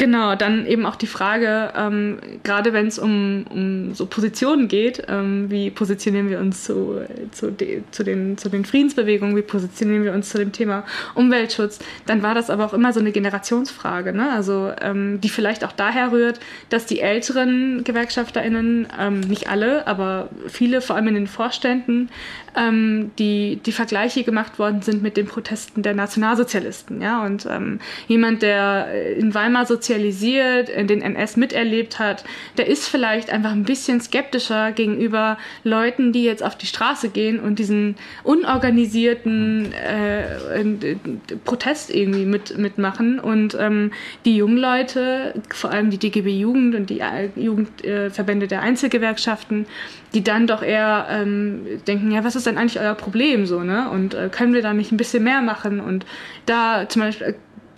[0.00, 5.02] Genau, dann eben auch die Frage, ähm, gerade wenn es um, um so Positionen geht,
[5.08, 10.02] ähm, wie positionieren wir uns zu, zu, de, zu, den, zu den Friedensbewegungen, wie positionieren
[10.04, 10.84] wir uns zu dem Thema
[11.14, 14.32] Umweltschutz, dann war das aber auch immer so eine Generationsfrage, ne?
[14.32, 20.30] also ähm, die vielleicht auch daher rührt, dass die älteren GewerkschafterInnen, ähm, nicht alle, aber
[20.48, 22.08] viele, vor allem in den Vorständen,
[22.56, 27.00] ähm, die, die Vergleiche gemacht worden sind mit den Protesten der Nationalsozialisten.
[27.00, 27.24] Ja?
[27.24, 32.24] Und ähm, jemand, der in Weimar sozialisiert, in den NS miterlebt hat,
[32.56, 37.40] der ist vielleicht einfach ein bisschen skeptischer gegenüber Leuten, die jetzt auf die Straße gehen
[37.40, 40.96] und diesen unorganisierten äh,
[41.44, 43.18] Protest irgendwie mit, mitmachen.
[43.20, 43.92] Und ähm,
[44.24, 49.66] die jungen Leute, vor allem die DGB Jugend und die äh, Jugendverbände äh, der Einzelgewerkschaften,
[50.14, 53.90] die dann doch eher ähm, denken, ja, was ist denn eigentlich euer Problem so, ne?
[53.90, 55.80] Und äh, können wir da nicht ein bisschen mehr machen?
[55.80, 56.06] Und
[56.46, 57.34] da zum Beispiel äh,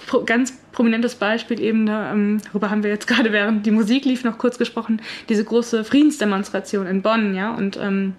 [0.07, 4.25] pro, ganz prominentes Beispiel eben, ähm, darüber haben wir jetzt gerade während die Musik lief
[4.25, 8.15] noch kurz gesprochen, diese große Friedensdemonstration in Bonn, ja, und ähm,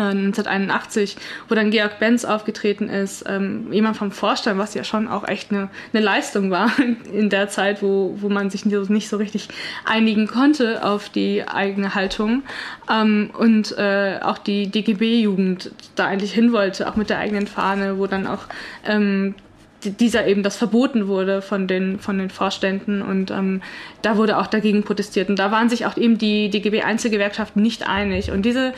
[0.00, 1.16] 1981,
[1.48, 5.50] wo dann Georg Benz aufgetreten ist, ähm, jemand vom Vorstand, was ja schon auch echt
[5.50, 6.72] eine, eine Leistung war
[7.12, 9.48] in der Zeit, wo, wo man sich nicht so richtig
[9.84, 12.42] einigen konnte auf die eigene Haltung.
[12.90, 17.98] Ähm, und äh, auch die DGB-Jugend da eigentlich hin wollte, auch mit der eigenen Fahne,
[17.98, 18.44] wo dann auch
[18.86, 19.34] ähm,
[19.90, 23.62] dieser eben das verboten wurde von den, von den Vorständen und ähm,
[24.02, 25.28] da wurde auch dagegen protestiert.
[25.28, 28.30] Und da waren sich auch eben die DGB-Einzelgewerkschaften nicht einig.
[28.30, 28.72] Und diese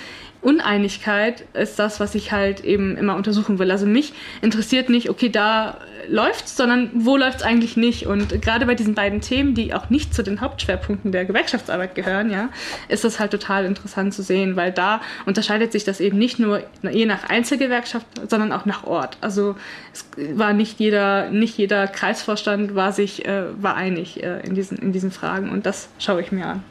[0.47, 3.73] Uneinigkeit ist das, was ich halt eben immer untersuchen will.
[3.73, 8.07] Also mich interessiert nicht, okay, da läuft's, sondern wo läuft's eigentlich nicht?
[8.07, 12.31] Und gerade bei diesen beiden Themen, die auch nicht zu den Hauptschwerpunkten der Gewerkschaftsarbeit gehören,
[12.31, 12.51] ja,
[12.87, 16.63] ist das halt total interessant zu sehen, weil da unterscheidet sich das eben nicht nur
[16.81, 19.17] je nach Einzelgewerkschaft, sondern auch nach Ort.
[19.21, 19.57] Also
[19.93, 20.07] es
[20.39, 24.93] war nicht jeder, nicht jeder Kreisvorstand war sich, äh, war einig äh, in diesen, in
[24.93, 26.63] diesen Fragen und das schaue ich mir an.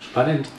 [0.00, 0.50] Spannend.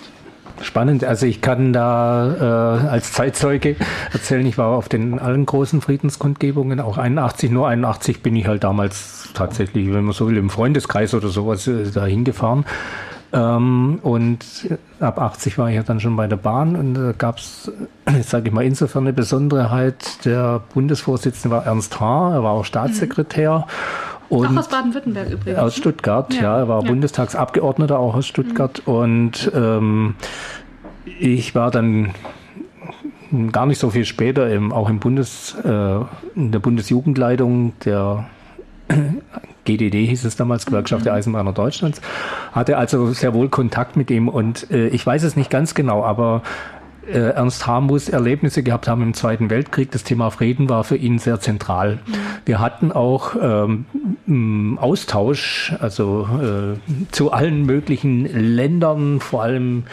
[0.62, 1.04] Spannend.
[1.04, 3.76] Also ich kann da äh, als Zeitzeuge
[4.12, 8.63] erzählen, ich war auf den allen großen Friedenskundgebungen, auch 81, nur 81 bin ich halt
[8.63, 12.65] damals tatsächlich, wenn man so will, im Freundeskreis oder sowas äh, dahin gefahren.
[13.34, 14.46] Ähm, und
[15.00, 17.72] ab 80 war ich ja dann schon bei der Bahn und da gab es,
[18.24, 20.26] sage ich mal, insofern eine Besonderheit.
[20.26, 23.65] Der Bundesvorsitzende war Ernst Haar, er war auch Staatssekretär.
[23.67, 25.60] Mhm und auch aus Baden-Württemberg übrigens.
[25.60, 25.82] Aus ne?
[25.82, 26.42] Stuttgart, ja.
[26.42, 26.58] ja.
[26.60, 26.88] Er war ja.
[26.88, 28.82] Bundestagsabgeordneter auch aus Stuttgart.
[28.86, 28.94] Mhm.
[28.94, 30.16] Und ähm,
[31.20, 32.13] ich war dann
[33.52, 36.00] gar nicht so viel später im, auch im Bundes, äh,
[36.36, 38.26] in der Bundesjugendleitung der
[39.66, 41.06] GDD hieß es damals, Gewerkschaft mhm.
[41.06, 42.02] der Eisenbahner Deutschlands,
[42.54, 46.04] hatte also sehr wohl Kontakt mit ihm und äh, ich weiß es nicht ganz genau,
[46.04, 46.42] aber
[47.08, 49.91] äh, Ernst Haar muss Erlebnisse gehabt haben im Zweiten Weltkrieg.
[49.91, 52.00] Das Thema Frieden war für ihn sehr zentral.
[52.06, 52.13] Mhm.
[52.46, 59.84] Wir hatten auch ähm, Austausch, also äh, zu allen möglichen Ländern, vor allem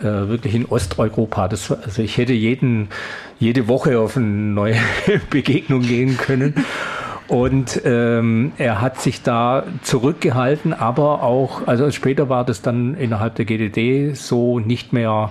[0.00, 1.48] äh, wirklich in Osteuropa.
[1.48, 2.88] Das, also ich hätte jeden,
[3.38, 4.76] jede Woche auf eine neue
[5.30, 6.54] Begegnung gehen können.
[7.28, 13.34] Und ähm, er hat sich da zurückgehalten, aber auch, also später war das dann innerhalb
[13.34, 15.30] der GDD so nicht mehr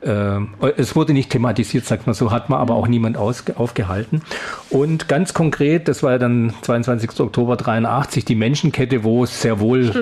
[0.00, 4.22] es wurde nicht thematisiert, sagt man so, hat man aber auch niemand aufgehalten.
[4.70, 7.18] Und ganz konkret, das war ja dann 22.
[7.20, 9.92] Oktober 83, die Menschenkette, wo es sehr wohl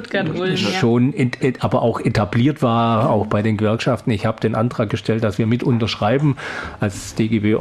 [0.79, 1.53] schon, ja.
[1.61, 4.11] aber auch etabliert war, auch bei den Gewerkschaften.
[4.11, 6.37] Ich habe den Antrag gestellt, dass wir mit unterschreiben
[6.81, 7.55] als DGB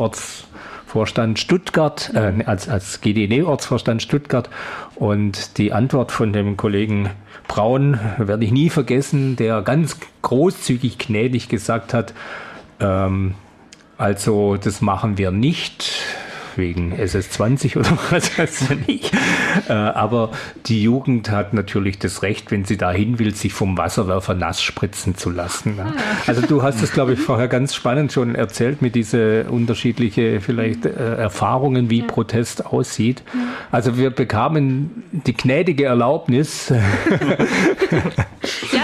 [0.95, 4.49] Ortsvorstand Stuttgart, äh, als, als GDD-Ortsvorstand Stuttgart.
[4.95, 7.09] Und die Antwort von dem Kollegen
[7.49, 12.13] Braun, werde ich nie vergessen, der ganz großzügig gnädig gesagt hat,
[12.79, 13.35] ähm,
[13.97, 16.01] also das machen wir nicht.
[16.57, 19.11] Wegen SS20 oder was weiß ich.
[19.67, 20.31] Äh, aber
[20.65, 25.15] die Jugend hat natürlich das Recht, wenn sie dahin will, sich vom Wasserwerfer nass spritzen
[25.15, 25.75] zu lassen.
[25.75, 25.93] Ne?
[26.27, 30.85] Also du hast es, glaube ich, vorher ganz spannend schon erzählt mit diese unterschiedliche vielleicht
[30.85, 33.23] äh, Erfahrungen, wie Protest aussieht.
[33.71, 36.69] Also wir bekamen die gnädige Erlaubnis.
[36.69, 36.79] ja,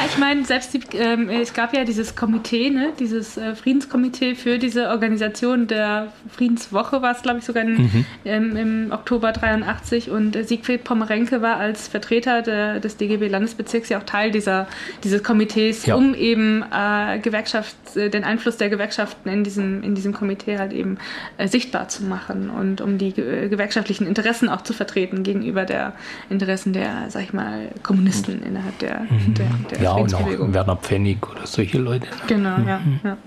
[0.08, 2.90] ich meine, selbst die, ähm, es gab ja dieses Komitee, ne?
[3.00, 8.06] dieses äh, Friedenskomitee für diese Organisation der Friedenswoche war es, glaube ich, sogar in, mhm.
[8.26, 14.00] ähm, im Oktober 83 und äh, Siegfried Pommerenke war als Vertreter der, des DGB-Landesbezirks ja
[14.00, 14.68] auch Teil dieser,
[15.04, 15.96] dieses Komitees, ja.
[15.96, 20.74] um eben äh, Gewerkschaft, äh, den Einfluss der Gewerkschaften in diesem, in diesem Komitee halt
[20.74, 20.98] eben
[21.38, 25.94] äh, sichtbar zu machen und um die äh, gewerkschaftlichen Interessen auch zu vertreten gegenüber der
[26.30, 28.48] Interessen der, sag ich mal, Kommunisten mhm.
[28.48, 29.34] innerhalb der, mhm.
[29.34, 32.08] der, der Ja, und auch Werner Pfennig oder solche Leute.
[32.28, 32.80] Genau, ja.
[32.80, 33.00] Mhm.
[33.04, 33.18] ja.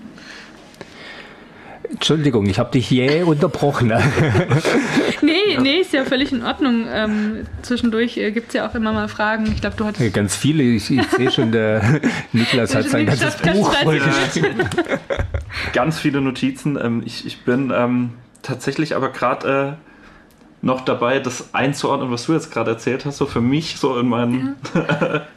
[1.89, 3.87] Entschuldigung, ich habe dich jäh unterbrochen.
[5.21, 6.85] nee, nee, ist ja völlig in Ordnung.
[6.91, 9.47] Ähm, zwischendurch äh, gibt es ja auch immer mal Fragen.
[9.47, 10.13] Ich glaube, du hattest.
[10.13, 10.63] Ganz viele.
[10.63, 12.01] Ich, ich sehe schon, der
[12.33, 14.67] Niklas hat sein ganzes Buch vollgeschrieben.
[15.73, 16.77] Ganz viele Notizen.
[16.81, 22.33] Ähm, ich, ich bin ähm, tatsächlich aber gerade äh, noch dabei, das einzuordnen, was du
[22.33, 23.17] jetzt gerade erzählt hast.
[23.17, 24.55] So für mich, so in meinen.
[24.73, 25.27] Ja.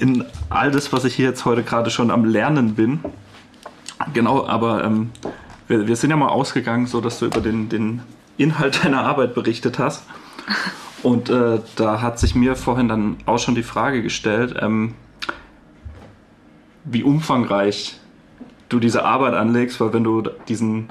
[0.00, 3.00] in all das, was ich hier jetzt heute gerade schon am Lernen bin.
[4.12, 5.10] Genau, aber ähm,
[5.68, 8.02] wir, wir, sind ja mal ausgegangen, so dass du über den, den
[8.36, 10.04] Inhalt deiner Arbeit berichtet hast.
[11.02, 14.94] Und äh, da hat sich mir vorhin dann auch schon die Frage gestellt, ähm,
[16.84, 17.98] wie umfangreich
[18.68, 20.88] du diese Arbeit anlegst, weil wenn du diesen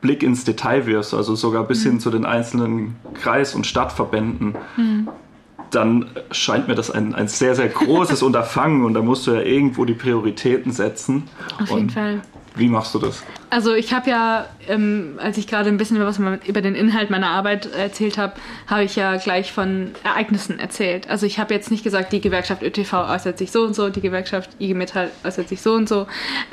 [0.00, 1.90] Blick ins Detail wirst, also sogar bis mhm.
[1.90, 5.08] hin zu den einzelnen Kreis- und Stadtverbänden, mhm.
[5.70, 9.40] dann scheint mir das ein, ein sehr, sehr großes Unterfangen und da musst du ja
[9.40, 11.28] irgendwo die Prioritäten setzen.
[11.60, 12.22] Auf jeden Fall.
[12.54, 13.22] Wie machst du das?
[13.48, 17.08] Also ich habe ja, ähm, als ich gerade ein bisschen über, was über den Inhalt
[17.08, 18.34] meiner Arbeit erzählt habe,
[18.66, 21.08] habe ich ja gleich von Ereignissen erzählt.
[21.08, 24.02] Also ich habe jetzt nicht gesagt, die Gewerkschaft ÖTV äußert sich so und so, die
[24.02, 26.06] Gewerkschaft IG Metall äußert sich so und so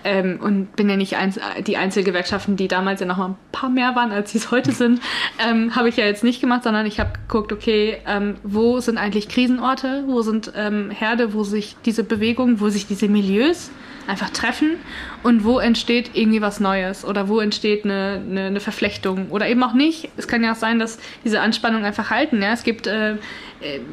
[0.05, 3.69] ähm, und bin ja nicht eins, die Einzelgewerkschaften, die damals ja noch mal ein paar
[3.69, 5.01] mehr waren, als sie es heute sind,
[5.45, 8.97] ähm, habe ich ja jetzt nicht gemacht, sondern ich habe geguckt, okay, ähm, wo sind
[8.97, 13.69] eigentlich Krisenorte, wo sind ähm, Herde, wo sich diese Bewegungen, wo sich diese Milieus
[14.09, 14.77] einfach treffen
[15.23, 19.63] und wo entsteht irgendwie was Neues oder wo entsteht eine, eine, eine, Verflechtung oder eben
[19.63, 20.09] auch nicht.
[20.17, 22.41] Es kann ja auch sein, dass diese Anspannung einfach halten.
[22.41, 22.51] Ja?
[22.51, 23.15] Es gibt, äh, äh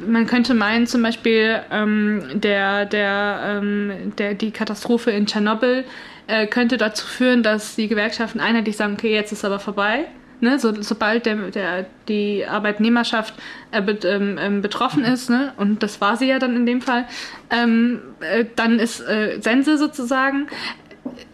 [0.07, 5.85] man könnte meinen zum Beispiel, ähm, der, der, ähm, der, die Katastrophe in Tschernobyl
[6.27, 10.07] äh, könnte dazu führen, dass die Gewerkschaften einheitlich sagen, okay, jetzt ist aber vorbei
[10.41, 13.35] Ne, so, sobald der, der, die Arbeitnehmerschaft
[13.71, 16.83] äh, bet, ähm, ähm, betroffen ist, ne, und das war sie ja dann in dem
[16.83, 17.07] Fall,
[17.51, 20.47] ähm, äh, dann ist äh, Sense sozusagen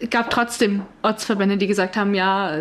[0.09, 2.57] gab trotzdem Ortsverbände, die gesagt haben, ja,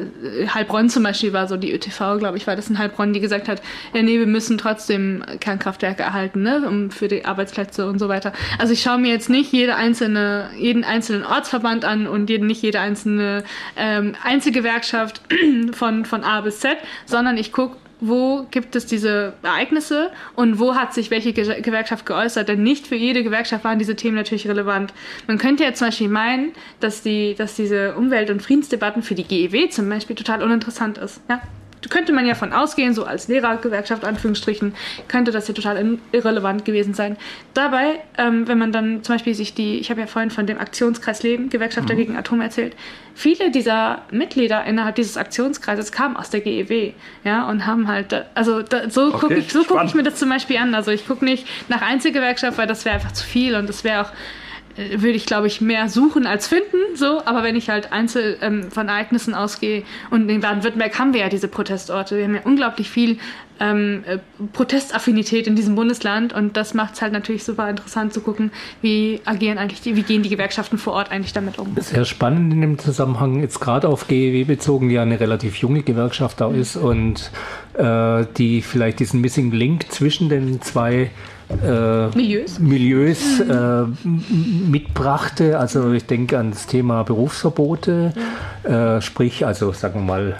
[0.52, 3.48] Heilbronn zum Beispiel war so die ÖTV, glaube ich, war das in Heilbronn, die gesagt
[3.48, 8.08] hat, ja, nee, wir müssen trotzdem Kernkraftwerke erhalten, ne, um für die Arbeitsplätze und so
[8.08, 8.32] weiter.
[8.58, 12.62] Also ich schaue mir jetzt nicht jede einzelne, jeden einzelnen Ortsverband an und jeden, nicht
[12.62, 13.44] jede einzelne
[13.76, 15.20] ähm, Einzelgewerkschaft
[15.72, 20.74] von, von A bis Z, sondern ich gucke, wo gibt es diese Ereignisse und wo
[20.74, 22.48] hat sich welche Gewerkschaft geäußert.
[22.48, 24.92] Denn nicht für jede Gewerkschaft waren diese Themen natürlich relevant.
[25.28, 29.24] Man könnte ja zum Beispiel meinen, dass, die, dass diese Umwelt- und Friedensdebatten für die
[29.24, 31.22] GEW zum Beispiel total uninteressant ist.
[31.30, 31.40] Ja?
[31.90, 34.74] Könnte man ja von ausgehen, so als Lehrergewerkschaft, Anführungsstrichen,
[35.08, 37.16] könnte das ja total irrelevant gewesen sein.
[37.54, 40.58] Dabei, ähm, wenn man dann zum Beispiel sich die, ich habe ja vorhin von dem
[40.58, 41.98] Aktionskreis Leben, Gewerkschafter mhm.
[41.98, 42.76] gegen Atom erzählt,
[43.14, 46.92] viele dieser Mitglieder innerhalb dieses Aktionskreises kamen aus der GEW,
[47.24, 50.16] ja, und haben halt, also da, so okay, gucke ich, so guck ich mir das
[50.16, 50.74] zum Beispiel an.
[50.74, 54.02] Also ich gucke nicht nach Einzelgewerkschaft, weil das wäre einfach zu viel und das wäre
[54.02, 54.12] auch
[54.76, 56.76] würde ich, glaube ich, mehr suchen als finden.
[56.94, 61.20] So, aber wenn ich halt einzeln ähm, von Ereignissen ausgehe und in Baden-Württemberg haben wir
[61.20, 63.18] ja diese Protestorte, wir haben ja unglaublich viel
[63.60, 64.18] ähm, äh,
[64.52, 69.20] Protestaffinität in diesem Bundesland und das macht es halt natürlich super interessant zu gucken, wie
[69.24, 71.74] agieren eigentlich die, wie gehen die Gewerkschaften vor Ort eigentlich damit um.
[71.78, 75.82] Sehr spannend in dem Zusammenhang, jetzt gerade auf GEW bezogen, die ja eine relativ junge
[75.82, 77.30] Gewerkschaft da ist und
[77.74, 81.10] äh, die vielleicht diesen Missing Link zwischen den zwei
[81.62, 85.58] äh, Milieus, Milieus äh, mitbrachte.
[85.58, 88.12] Also ich denke an das Thema Berufsverbote,
[88.64, 88.96] ja.
[88.96, 90.36] äh, sprich, also sagen wir mal,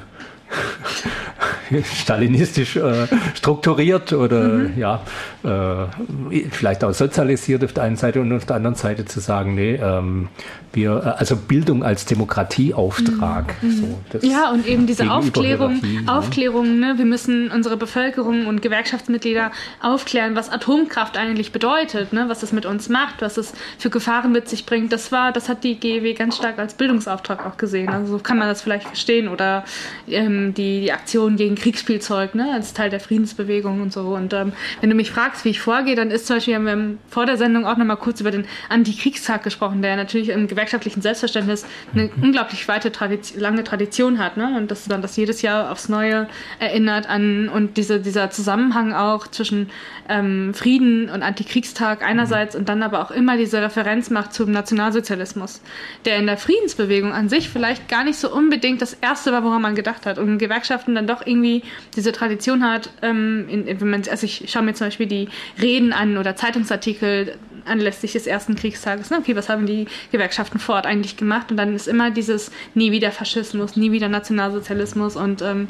[1.84, 4.78] stalinistisch äh, strukturiert oder mhm.
[4.78, 5.02] ja,
[5.44, 9.54] äh, vielleicht auch sozialisiert auf der einen Seite und auf der anderen Seite zu sagen,
[9.54, 10.28] nee, ähm,
[10.72, 13.62] wir, äh, also Bildung als Demokratieauftrag.
[13.62, 13.70] Mhm.
[13.70, 16.02] So, ja, und eben diese Aufklärung, ne?
[16.06, 16.94] Aufklärung, ne?
[16.96, 22.24] wir müssen unsere Bevölkerung und Gewerkschaftsmitglieder aufklären, was Atomkraft eigentlich bedeutet, ne?
[22.28, 24.92] was es mit uns macht, was es für Gefahren mit sich bringt.
[24.92, 27.88] Das war, das hat die GEW ganz stark als Bildungsauftrag auch gesehen.
[27.88, 29.28] Also so kann man das vielleicht verstehen.
[29.28, 29.64] Oder
[30.08, 32.50] ähm, die, die Aktion gegen Kriegsspielzeug, ne?
[32.52, 34.00] als Teil der Friedensbewegung und so.
[34.00, 36.98] Und ähm, wenn du mich fragst, wie ich vorgehe, dann ist zum Beispiel, wir haben
[37.08, 41.64] vor der Sendung auch nochmal kurz über den Antikriegstag gesprochen, der natürlich im gewerkschaftlichen Selbstverständnis
[41.94, 42.22] eine mhm.
[42.22, 44.36] unglaublich weite Tradition, lange Tradition hat.
[44.36, 44.56] Ne?
[44.56, 46.28] Und dass man das jedes Jahr aufs Neue
[46.58, 49.70] erinnert an und diese, dieser Zusammenhang auch zwischen
[50.08, 52.60] ähm, Frieden und Antikriegstag einerseits mhm.
[52.60, 55.60] und dann aber auch immer diese Referenz macht zum Nationalsozialismus,
[56.04, 59.62] der in der Friedensbewegung an sich vielleicht gar nicht so unbedingt das Erste war, woran
[59.62, 60.18] man gedacht hat.
[60.18, 61.62] Und in Gewerkschaften dann doch irgendwie
[61.96, 65.28] diese Tradition hat, ähm, in, wenn man, also ich schaue mir zum Beispiel die
[65.60, 69.10] Reden an oder Zeitungsartikel anlässlich des ersten Kriegstages.
[69.10, 69.18] Ne?
[69.18, 71.50] Okay, was haben die Gewerkschaften vor Ort eigentlich gemacht?
[71.50, 75.68] Und dann ist immer dieses nie wieder Faschismus, nie wieder Nationalsozialismus und ähm,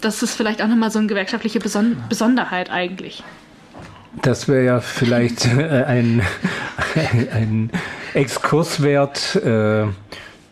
[0.00, 3.22] das ist vielleicht auch nochmal so eine gewerkschaftliche Beson Besonderheit eigentlich.
[4.22, 6.22] Das wäre ja vielleicht äh, ein,
[7.32, 7.70] ein
[8.14, 9.36] Exkurs wert.
[9.36, 9.86] Äh,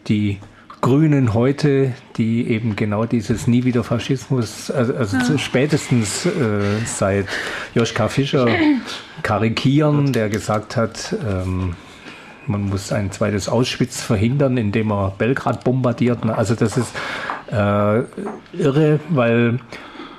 [0.09, 0.39] die
[0.83, 5.39] Grünen heute, die eben genau dieses Nie wieder Faschismus, also, also ja.
[5.39, 6.31] spätestens äh,
[6.85, 7.27] seit
[7.73, 8.49] Joschka Fischer
[9.23, 11.77] karikieren, der gesagt hat, ähm,
[12.49, 16.25] man muss ein zweites Auschwitz verhindern, indem er Belgrad bombardiert.
[16.25, 16.93] Also das ist
[17.53, 18.03] äh,
[18.53, 19.61] irre, weil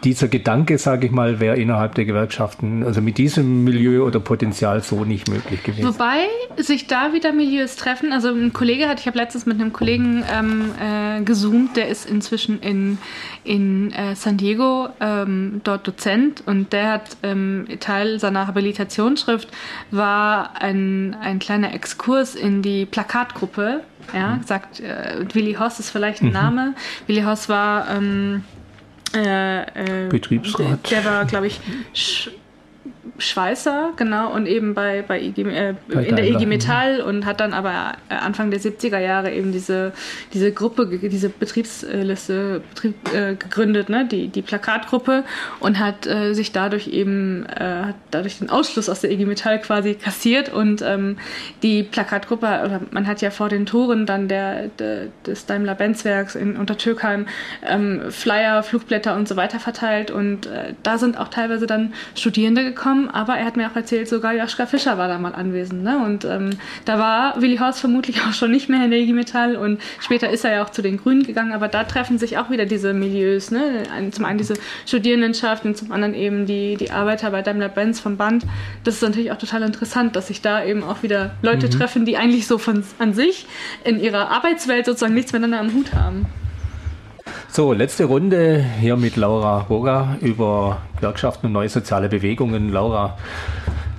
[0.03, 4.81] dieser Gedanke, sage ich mal, wäre innerhalb der Gewerkschaften, also mit diesem Milieu oder Potenzial
[4.83, 5.87] so nicht möglich gewesen.
[5.87, 8.11] Wobei sich da wieder Milieus treffen.
[8.11, 12.09] Also ein Kollege hat, ich habe letztens mit einem Kollegen ähm, äh, gezoomt, der ist
[12.09, 12.97] inzwischen in,
[13.43, 19.49] in äh, San Diego ähm, dort Dozent und der hat ähm, Teil seiner Habilitationsschrift
[19.91, 23.81] war ein, ein kleiner Exkurs in die Plakatgruppe.
[24.13, 24.43] Ja, mhm.
[24.43, 26.33] sagt äh, Willi Hoss ist vielleicht ein mhm.
[26.33, 26.73] Name.
[27.07, 28.43] Willi Hoss war ähm,
[29.15, 30.89] äh, äh, Betriebsrat.
[30.89, 31.59] Der, der war, glaube ich,
[31.93, 32.29] Sch
[33.17, 37.53] Schweißer, genau, und eben bei, bei, IG, äh, in der IG Metall und hat dann
[37.53, 39.93] aber äh, Anfang der 70er Jahre eben diese,
[40.33, 44.05] diese Gruppe, diese Betriebsliste Betrieb, äh, gegründet, ne?
[44.05, 45.23] die, die Plakatgruppe
[45.59, 49.61] und hat äh, sich dadurch eben äh, hat dadurch den Ausschluss aus der IG Metall
[49.61, 51.17] quasi kassiert und ähm,
[51.61, 56.57] die Plakatgruppe, oder man hat ja vor den Toren dann der, der des Daimler-Benz-Werks in
[56.57, 57.27] Untertürkheim
[57.65, 62.63] ähm, Flyer, Flugblätter und so weiter verteilt und äh, da sind auch teilweise dann Studierende
[62.63, 65.83] gekommen, aber er hat mir auch erzählt, sogar Joschka Fischer war da mal anwesend.
[65.83, 66.03] Ne?
[66.03, 66.49] Und ähm,
[66.85, 70.29] da war Willi Horst vermutlich auch schon nicht mehr in der IG Metall und später
[70.29, 72.93] ist er ja auch zu den Grünen gegangen, aber da treffen sich auch wieder diese
[72.93, 73.51] Milieus.
[73.51, 73.83] Ne?
[74.11, 78.45] Zum einen diese Studierendenschaft und zum anderen eben die, die Arbeiter bei Daimler-Benz vom Band.
[78.83, 81.71] Das ist natürlich auch total interessant, dass sich da eben auch wieder Leute mhm.
[81.71, 83.45] treffen, die eigentlich so von an sich
[83.83, 86.25] in ihrer Arbeitswelt sozusagen nichts miteinander am Hut haben.
[87.55, 92.69] So, letzte Runde hier mit Laura Boga über Gewerkschaften und neue soziale Bewegungen.
[92.69, 93.15] Laura,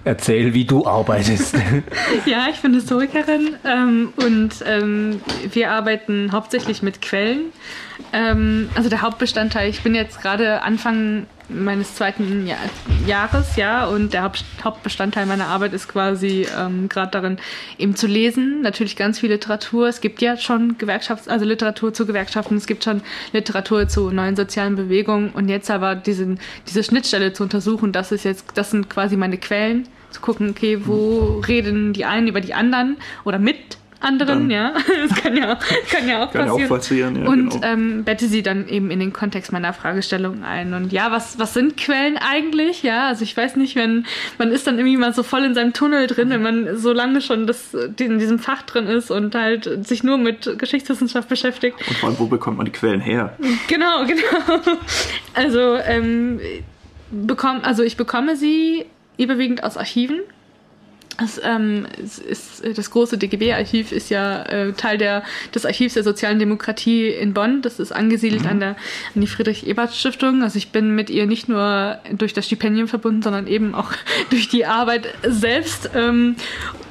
[0.02, 1.54] erzähl, wie du arbeitest.
[2.26, 5.20] ja, ich bin Historikerin ähm, und ähm,
[5.52, 7.52] wir arbeiten hauptsächlich mit Quellen.
[8.12, 12.58] Ähm, also der Hauptbestandteil, ich bin jetzt gerade Anfang meines zweiten Jahr,
[13.06, 17.38] Jahres, ja, und der Haupt, Hauptbestandteil meiner Arbeit ist quasi ähm, gerade darin,
[17.78, 18.62] eben zu lesen.
[18.62, 19.88] Natürlich ganz viel Literatur.
[19.88, 23.02] Es gibt ja schon Gewerkschafts-, also Literatur zu Gewerkschaften, es gibt schon
[23.32, 28.24] Literatur zu neuen sozialen Bewegungen und jetzt aber diesen, diese Schnittstelle zu untersuchen, das ist
[28.24, 32.54] jetzt, das sind quasi meine Quellen, zu gucken, okay, wo reden die einen über die
[32.54, 34.72] anderen oder mit anderen, dann ja.
[35.08, 35.58] Das kann ja,
[35.90, 36.64] kann ja auch kann passieren.
[36.64, 37.66] Auch passieren ja, und genau.
[37.66, 40.74] ähm, bette sie dann eben in den Kontext meiner Fragestellung ein.
[40.74, 42.82] Und ja, was, was sind Quellen eigentlich?
[42.82, 44.06] Ja, also ich weiß nicht, wenn
[44.38, 47.20] man ist dann irgendwie mal so voll in seinem Tunnel drin, wenn man so lange
[47.20, 51.76] schon das, in diesem Fach drin ist und halt sich nur mit Geschichtswissenschaft beschäftigt.
[51.86, 53.36] Und vor allem, wo bekommt man die Quellen her?
[53.68, 54.60] Genau, genau.
[55.34, 56.40] Also, ähm,
[57.10, 58.86] bekomm, also ich bekomme sie
[59.16, 60.20] überwiegend aus Archiven.
[61.18, 65.22] Das, ähm, ist, das große DGB-Archiv ist ja äh, Teil der,
[65.54, 67.62] des Archivs der sozialen Demokratie in Bonn.
[67.62, 68.48] Das ist angesiedelt mhm.
[68.48, 68.68] an, der,
[69.14, 70.42] an die Friedrich-Ebert-Stiftung.
[70.42, 73.92] Also ich bin mit ihr nicht nur durch das Stipendium verbunden, sondern eben auch
[74.30, 75.90] durch die Arbeit selbst.
[75.94, 76.36] Ähm,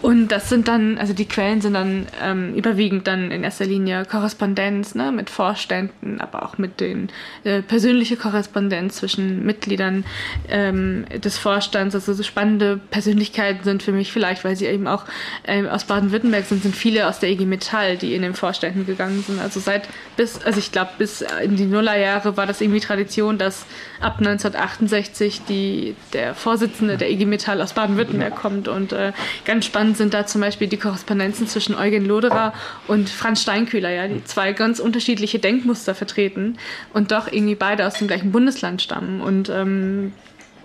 [0.03, 4.03] Und das sind dann, also die Quellen sind dann ähm, überwiegend dann in erster Linie
[4.03, 7.07] Korrespondenz ne, mit Vorständen, aber auch mit den
[7.45, 10.03] äh, persönliche Korrespondenz zwischen Mitgliedern
[10.49, 11.95] ähm, des Vorstands.
[11.95, 15.05] Also so spannende Persönlichkeiten sind für mich vielleicht, weil sie eben auch
[15.43, 19.23] äh, aus Baden-Württemberg sind, sind viele aus der IG Metall, die in den Vorständen gegangen
[19.25, 19.39] sind.
[19.39, 19.87] Also seit
[20.17, 23.65] bis, also ich glaube bis in die Nullerjahre war das irgendwie Tradition, dass
[24.01, 29.13] ab 1968 die, der Vorsitzende der IG Metall aus Baden-Württemberg kommt und äh,
[29.45, 32.53] ganz spannend sind da zum Beispiel die Korrespondenzen zwischen Eugen Loderer
[32.87, 36.57] und Franz Steinkühler, ja, die zwei ganz unterschiedliche Denkmuster vertreten
[36.93, 39.21] und doch irgendwie beide aus dem gleichen Bundesland stammen.
[39.21, 40.13] Und ähm,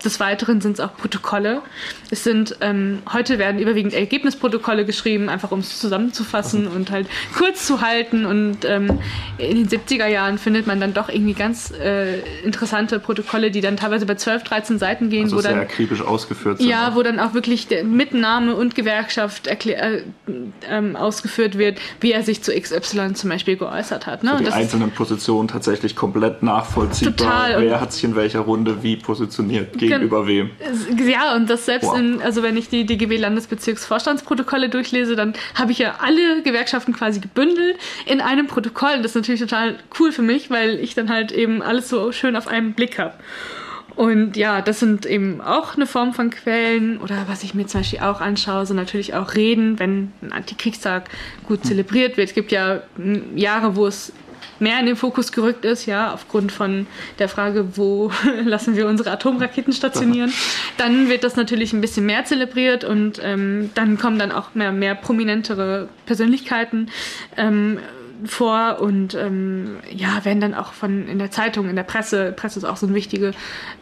[0.03, 1.61] des Weiteren sind es auch Protokolle.
[2.11, 7.65] Es sind, ähm, heute werden überwiegend Ergebnisprotokolle geschrieben, einfach um es zusammenzufassen und halt kurz
[7.65, 8.25] zu halten.
[8.25, 8.99] Und ähm,
[9.37, 13.77] in den 70er Jahren findet man dann doch irgendwie ganz äh, interessante Protokolle, die dann
[13.77, 15.23] teilweise bei 12, 13 Seiten gehen.
[15.23, 16.69] Also wo sehr dann, akribisch ausgeführt sind.
[16.69, 20.03] Ja, wo dann auch wirklich der Mitnahme und Gewerkschaft äh,
[20.69, 24.23] ähm, ausgeführt wird, wie er sich zu XY zum Beispiel geäußert hat.
[24.23, 24.35] Ne?
[24.37, 27.15] So die einzelnen Positionen tatsächlich komplett nachvollziehbar.
[27.15, 27.61] Total.
[27.61, 30.51] Wer hat sich in welcher Runde wie positioniert gegenüber wem.
[31.07, 31.97] Ja, und das selbst wow.
[31.97, 37.19] in, also wenn ich die DGB Landesbezirksvorstandsprotokolle durchlese, dann habe ich ja alle Gewerkschaften quasi
[37.19, 38.97] gebündelt in einem Protokoll.
[38.97, 42.35] Das ist natürlich total cool für mich, weil ich dann halt eben alles so schön
[42.35, 43.13] auf einen Blick habe.
[43.99, 46.99] Und ja, das sind eben auch eine Form von Quellen.
[46.99, 51.09] Oder was ich mir zum Beispiel auch anschaue, sind natürlich auch Reden, wenn ein Antikriegstag
[51.45, 52.29] gut zelebriert wird.
[52.29, 52.81] Es gibt ja
[53.35, 54.13] Jahre, wo es
[54.59, 56.87] mehr in den Fokus gerückt ist, ja, aufgrund von
[57.19, 58.11] der Frage, wo
[58.43, 60.33] lassen wir unsere Atomraketen stationieren,
[60.77, 64.71] dann wird das natürlich ein bisschen mehr zelebriert und ähm, dann kommen dann auch mehr,
[64.71, 66.89] mehr prominentere Persönlichkeiten.
[67.37, 67.79] Ähm,
[68.25, 72.59] vor und ähm, ja, werden dann auch von in der Zeitung, in der Presse, Presse
[72.59, 73.31] ist auch so eine wichtige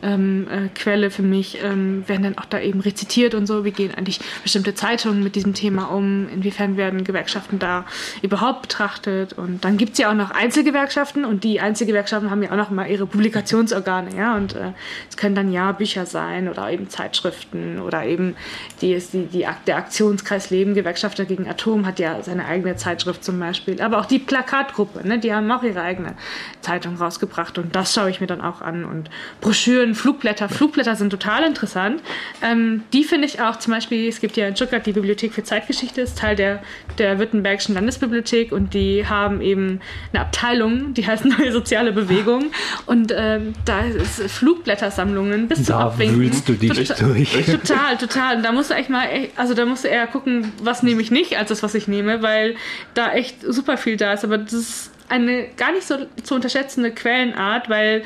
[0.03, 3.65] ähm, äh, Quelle für mich, ähm, werden dann auch da eben rezitiert und so.
[3.65, 6.29] Wie gehen eigentlich bestimmte Zeitungen mit diesem Thema um?
[6.29, 7.85] Inwiefern werden Gewerkschaften da
[8.21, 9.33] überhaupt betrachtet?
[9.33, 12.69] Und dann gibt es ja auch noch Einzelgewerkschaften und die Einzelgewerkschaften haben ja auch noch
[12.69, 14.35] mal ihre Publikationsorgane, ja.
[14.35, 14.71] Und äh,
[15.09, 18.35] es äh, können dann ja Bücher sein oder eben Zeitschriften oder eben
[18.81, 23.39] die, die, die, der Aktionskreis Leben Gewerkschafter gegen Atom hat ja seine eigene Zeitschrift zum
[23.39, 23.81] Beispiel.
[23.81, 25.19] Aber auch die Plakatgruppe, ne?
[25.19, 26.13] die haben auch ihre eigene
[26.61, 28.85] Zeitung rausgebracht und das schaue ich mir dann auch an.
[28.85, 29.09] Und
[29.41, 32.01] Broschüren, Flugblätter, Flugblätter sind total interessant.
[32.41, 35.43] Ähm, die finde ich auch zum Beispiel, es gibt ja in Stuttgart die Bibliothek für
[35.43, 36.61] Zeitgeschichte, ist Teil der,
[36.97, 39.79] der Württembergischen Landesbibliothek und die haben eben
[40.13, 42.51] eine Abteilung, die heißt Neue Soziale Bewegung
[42.85, 46.19] und ähm, da ist Flugblättersammlungen bis da zum Abwinken.
[46.19, 47.45] wühlst du dich total, durch.
[47.45, 48.37] Total, total.
[48.37, 51.11] Und da musst du echt mal, also da musst du eher gucken, was nehme ich
[51.11, 52.55] nicht, als das, was ich nehme, weil
[52.93, 54.16] da echt super viel da ist.
[54.23, 58.03] Aber das ist eine gar nicht so zu unterschätzende Quellenart, weil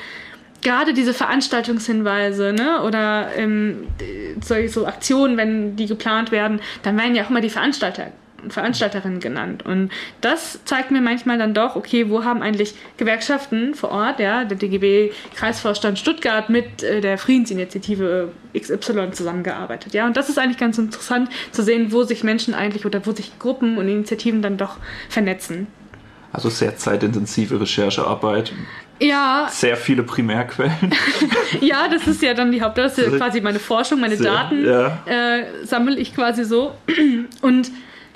[0.62, 3.88] gerade diese Veranstaltungshinweise ne, oder ähm,
[4.42, 8.12] solche so Aktionen, wenn die geplant werden, dann werden ja auch immer die Veranstalter
[8.50, 9.64] Veranstalterinnen genannt.
[9.64, 9.92] Und
[10.22, 14.58] das zeigt mir manchmal dann doch, okay, wo haben eigentlich Gewerkschaften vor Ort, ja, der
[14.58, 19.94] DGB Kreisvorstand Stuttgart mit äh, der Friedensinitiative XY zusammengearbeitet.
[19.94, 23.12] Ja, und das ist eigentlich ganz interessant zu sehen, wo sich Menschen eigentlich oder wo
[23.12, 24.78] sich Gruppen und Initiativen dann doch
[25.10, 25.68] vernetzen.
[26.34, 28.54] Also sehr zeitintensive Recherchearbeit.
[29.00, 29.48] Ja.
[29.50, 30.94] Sehr viele Primärquellen.
[31.62, 34.32] ja, das ist ja dann die Haupt, das ist ja quasi meine Forschung, meine sehr,
[34.32, 35.00] Daten ja.
[35.06, 36.74] äh, sammle ich quasi so.
[37.42, 37.72] Und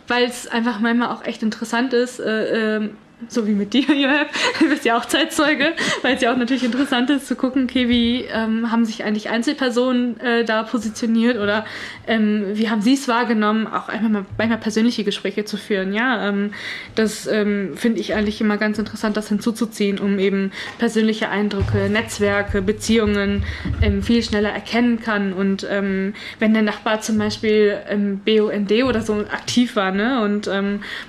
[0.08, 2.92] weil es einfach manchmal auch echt interessant ist, äh, ähm,
[3.30, 4.28] so wie mit dir, Joab,
[4.60, 7.88] du bist ja auch Zeitzeuge, weil es ja auch natürlich interessant ist zu gucken, okay,
[7.88, 11.66] wie ähm, haben sich eigentlich Einzelpersonen äh, da positioniert oder
[12.08, 15.94] ähm, wie haben sie es wahrgenommen, auch einfach mal manchmal persönliche Gespräche zu führen.
[15.94, 16.52] Ja, ähm,
[16.96, 22.62] das ähm, finde ich eigentlich immer ganz interessant, das hinzuzuziehen, um eben persönliche Eindrücke, Netzwerke,
[22.62, 23.44] Beziehungen
[23.82, 25.34] ähm, viel schneller erkennen kann.
[25.34, 30.46] Und ähm, wenn der Nachbar zum Beispiel im BUND oder so aktiv war ne, und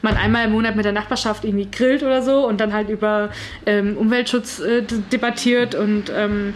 [0.03, 3.31] man einmal im Monat mit der Nachbarschaft irgendwie grillt oder so und dann halt über
[3.67, 6.55] ähm, Umweltschutz äh, debattiert und ähm,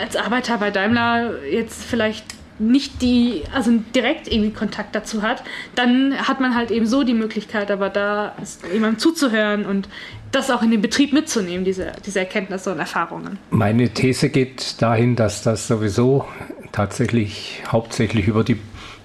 [0.00, 2.24] als Arbeiter bei Daimler jetzt vielleicht
[2.60, 5.42] nicht die, also direkt irgendwie Kontakt dazu hat,
[5.74, 8.34] dann hat man halt eben so die Möglichkeit, aber da
[8.72, 9.88] jemandem zuzuhören und
[10.30, 13.38] das auch in den Betrieb mitzunehmen, diese, diese Erkenntnisse und Erfahrungen.
[13.50, 16.28] Meine These geht dahin, dass das sowieso
[16.70, 18.58] tatsächlich hauptsächlich über die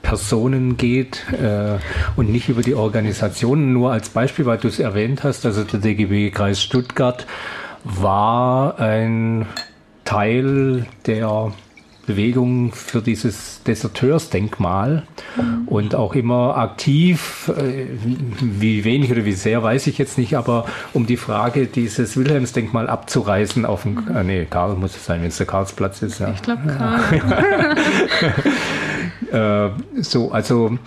[0.06, 1.80] Personen geht äh,
[2.16, 3.74] und nicht über die Organisationen.
[3.74, 7.26] Nur als Beispiel, weil du es erwähnt hast, also der DGB Kreis Stuttgart
[7.84, 9.48] war ein
[10.04, 11.52] Teil der
[12.06, 15.68] Bewegung für dieses Deserteursdenkmal mhm.
[15.68, 17.88] und auch immer aktiv, äh,
[18.40, 22.90] wie wenig oder wie sehr weiß ich jetzt nicht, aber um die Frage, dieses Wilhelmsdenkmal
[22.90, 24.28] abzureißen auf dem, mhm.
[24.28, 26.20] nee, Karl muss es sein, wenn es der Karlsplatz ist.
[26.20, 26.30] Ja.
[26.32, 27.76] Ich glaube Karl.
[29.32, 29.70] äh,
[30.02, 30.78] so, also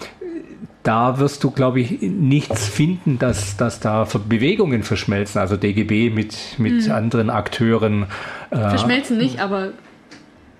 [0.82, 6.36] da wirst du, glaube ich, nichts finden, dass, dass da Bewegungen verschmelzen, also DGB mit,
[6.58, 6.92] mit mhm.
[6.92, 8.06] anderen Akteuren.
[8.50, 9.72] Äh, verschmelzen nicht, aber.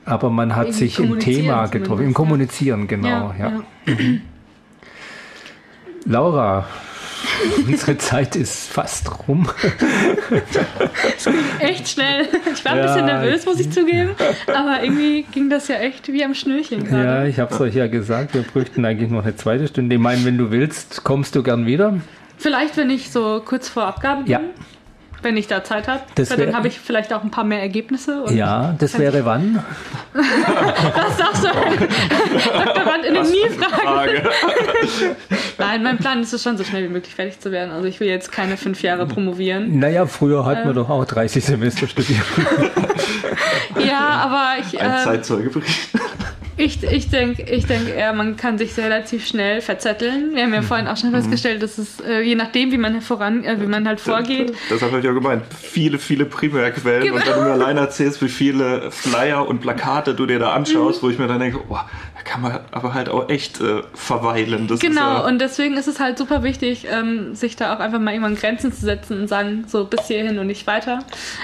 [0.05, 3.33] Aber man hat sich im Thema getroffen, im Kommunizieren, genau.
[3.33, 3.63] Ja, ja.
[3.87, 3.95] ja.
[3.95, 4.21] Mhm.
[6.05, 6.67] Laura,
[7.67, 9.49] Unsere Zeit ist fast rum.
[11.17, 12.29] Es ging echt schnell.
[12.53, 14.11] Ich war ein ja, bisschen nervös, muss ich zugeben.
[14.47, 17.05] Aber irgendwie ging das ja echt wie am Schnürchen gerade.
[17.05, 19.97] Ja, ich habe es euch ja gesagt, wir bräuchten eigentlich noch eine zweite Stunde.
[19.97, 21.99] Ich meine, wenn du willst, kommst du gern wieder.
[22.37, 24.33] Vielleicht, wenn ich so kurz vor Abgaben bin.
[24.33, 24.41] Ja
[25.23, 26.03] wenn ich da Zeit habe.
[26.15, 28.25] Dann habe ich vielleicht auch ein paar mehr Ergebnisse.
[28.31, 29.63] ja, das wäre wann?
[30.15, 34.23] das darfst du Doktorandinnen nie fragen.
[35.59, 37.71] Nein, mein Plan ist es schon, so schnell wie möglich fertig zu werden.
[37.73, 39.79] Also ich will jetzt keine fünf Jahre promovieren.
[39.79, 40.77] Naja, früher hatten wir ähm.
[40.77, 42.25] doch auch 30 Semester studiert.
[43.87, 44.81] ja, aber ich...
[44.81, 45.91] Ein ähm, Zeitzeugebericht.
[46.59, 50.35] Ich, ich denke ich denk eher, man kann sich relativ schnell verzetteln.
[50.35, 50.67] Wir haben ja mhm.
[50.67, 53.87] vorhin auch schon festgestellt, dass es äh, je nachdem, wie man voran, äh, wie man
[53.87, 54.53] halt vorgeht.
[54.69, 55.45] Das habe ich auch gemeint.
[55.55, 57.03] Viele, viele Primärquellen.
[57.03, 57.15] Genau.
[57.15, 61.01] Und wenn du mir allein erzählst, wie viele Flyer und Plakate du dir da anschaust,
[61.01, 61.07] mhm.
[61.07, 64.69] wo ich mir dann denke, da kann man aber halt auch echt äh, verweilen.
[64.69, 67.99] Das genau, ja und deswegen ist es halt super wichtig, ähm, sich da auch einfach
[67.99, 71.01] mal irgendwann Grenzen zu setzen und sagen, so bis hierhin und nicht weiter.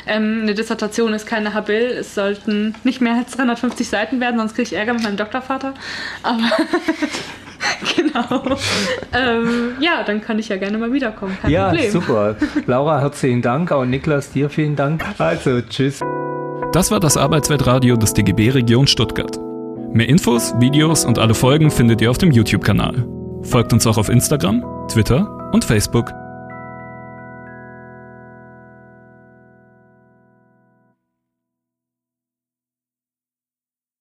[0.07, 4.55] Ähm, eine Dissertation ist keine Habil, es sollten nicht mehr als 350 Seiten werden, sonst
[4.55, 5.75] kriege ich Ärger mit meinem Doktorvater.
[6.23, 6.43] Aber
[7.97, 8.57] genau.
[9.13, 11.37] ähm, ja, dann kann ich ja gerne mal wiederkommen.
[11.41, 11.91] Kein ja, Problem.
[11.91, 12.37] super.
[12.67, 13.73] Laura, herzlichen Dank.
[13.73, 15.05] Auch Niklas, dir vielen Dank.
[15.19, 16.01] Also, tschüss.
[16.73, 19.39] Das war das Arbeitsweltradio des DGB Region Stuttgart.
[19.95, 23.07] Mehr Infos, Videos und alle Folgen findet ihr auf dem YouTube-Kanal.
[23.43, 26.11] Folgt uns auch auf Instagram, Twitter und Facebook.